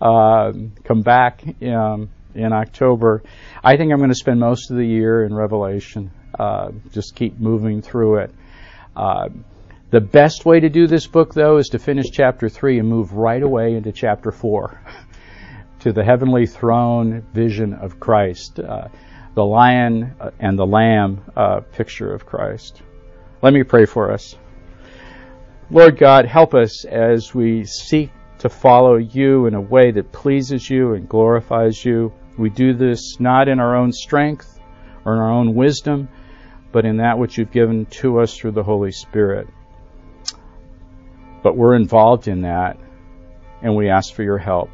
Uh, 0.00 0.52
come 0.84 1.02
back 1.02 1.42
um, 1.62 2.10
in 2.36 2.52
October. 2.52 3.22
I 3.62 3.76
think 3.76 3.92
I'm 3.92 3.98
going 3.98 4.10
to 4.10 4.14
spend 4.14 4.40
most 4.40 4.70
of 4.70 4.76
the 4.76 4.86
year 4.86 5.24
in 5.24 5.34
Revelation. 5.34 6.10
Uh, 6.38 6.70
just 6.92 7.14
keep 7.14 7.38
moving 7.38 7.82
through 7.82 8.18
it. 8.18 8.34
Uh, 8.94 9.28
the 9.90 10.00
best 10.00 10.44
way 10.44 10.60
to 10.60 10.68
do 10.68 10.86
this 10.86 11.06
book, 11.06 11.32
though, 11.32 11.58
is 11.58 11.68
to 11.68 11.78
finish 11.78 12.06
chapter 12.10 12.48
3 12.48 12.80
and 12.80 12.88
move 12.88 13.12
right 13.12 13.42
away 13.42 13.74
into 13.74 13.92
chapter 13.92 14.32
4 14.32 14.80
to 15.80 15.92
the 15.92 16.04
heavenly 16.04 16.46
throne 16.46 17.24
vision 17.32 17.72
of 17.74 18.00
Christ, 18.00 18.58
uh, 18.58 18.88
the 19.34 19.44
lion 19.44 20.14
and 20.40 20.58
the 20.58 20.66
lamb 20.66 21.22
uh, 21.36 21.60
picture 21.60 22.12
of 22.12 22.26
Christ. 22.26 22.82
Let 23.42 23.52
me 23.52 23.62
pray 23.62 23.86
for 23.86 24.10
us. 24.10 24.34
Lord 25.70 25.98
God, 25.98 26.26
help 26.26 26.54
us 26.54 26.84
as 26.84 27.34
we 27.34 27.64
seek 27.64 28.10
to 28.38 28.48
follow 28.48 28.96
you 28.96 29.46
in 29.46 29.54
a 29.54 29.60
way 29.60 29.90
that 29.90 30.12
pleases 30.12 30.68
you 30.68 30.94
and 30.94 31.08
glorifies 31.08 31.84
you. 31.84 32.12
We 32.38 32.50
do 32.50 32.74
this 32.74 33.18
not 33.20 33.48
in 33.48 33.60
our 33.60 33.76
own 33.76 33.92
strength 33.92 34.60
or 35.04 35.14
in 35.14 35.18
our 35.18 35.30
own 35.30 35.54
wisdom, 35.54 36.08
but 36.72 36.84
in 36.84 36.98
that 36.98 37.18
which 37.18 37.38
you've 37.38 37.52
given 37.52 37.86
to 37.86 38.20
us 38.20 38.36
through 38.36 38.52
the 38.52 38.62
Holy 38.62 38.92
Spirit. 38.92 39.48
But 41.42 41.56
we're 41.56 41.76
involved 41.76 42.28
in 42.28 42.42
that, 42.42 42.78
and 43.62 43.76
we 43.76 43.88
ask 43.88 44.12
for 44.12 44.22
your 44.22 44.38
help. 44.38 44.70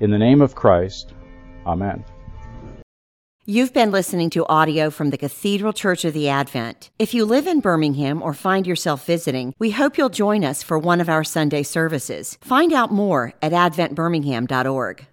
In 0.00 0.10
the 0.10 0.18
name 0.18 0.42
of 0.42 0.54
Christ, 0.54 1.14
Amen. 1.66 2.04
You've 3.44 3.72
been 3.72 3.90
listening 3.90 4.30
to 4.30 4.46
audio 4.46 4.90
from 4.90 5.10
the 5.10 5.16
Cathedral 5.16 5.72
Church 5.72 6.04
of 6.04 6.12
the 6.12 6.28
Advent. 6.28 6.90
If 6.98 7.14
you 7.14 7.24
live 7.24 7.46
in 7.46 7.60
Birmingham 7.60 8.22
or 8.22 8.34
find 8.34 8.66
yourself 8.66 9.06
visiting, 9.06 9.54
we 9.58 9.70
hope 9.70 9.96
you'll 9.96 10.10
join 10.10 10.44
us 10.44 10.62
for 10.62 10.78
one 10.78 11.00
of 11.00 11.08
our 11.08 11.24
Sunday 11.24 11.62
services. 11.62 12.36
Find 12.42 12.72
out 12.72 12.92
more 12.92 13.32
at 13.40 13.52
adventbirmingham.org. 13.52 15.06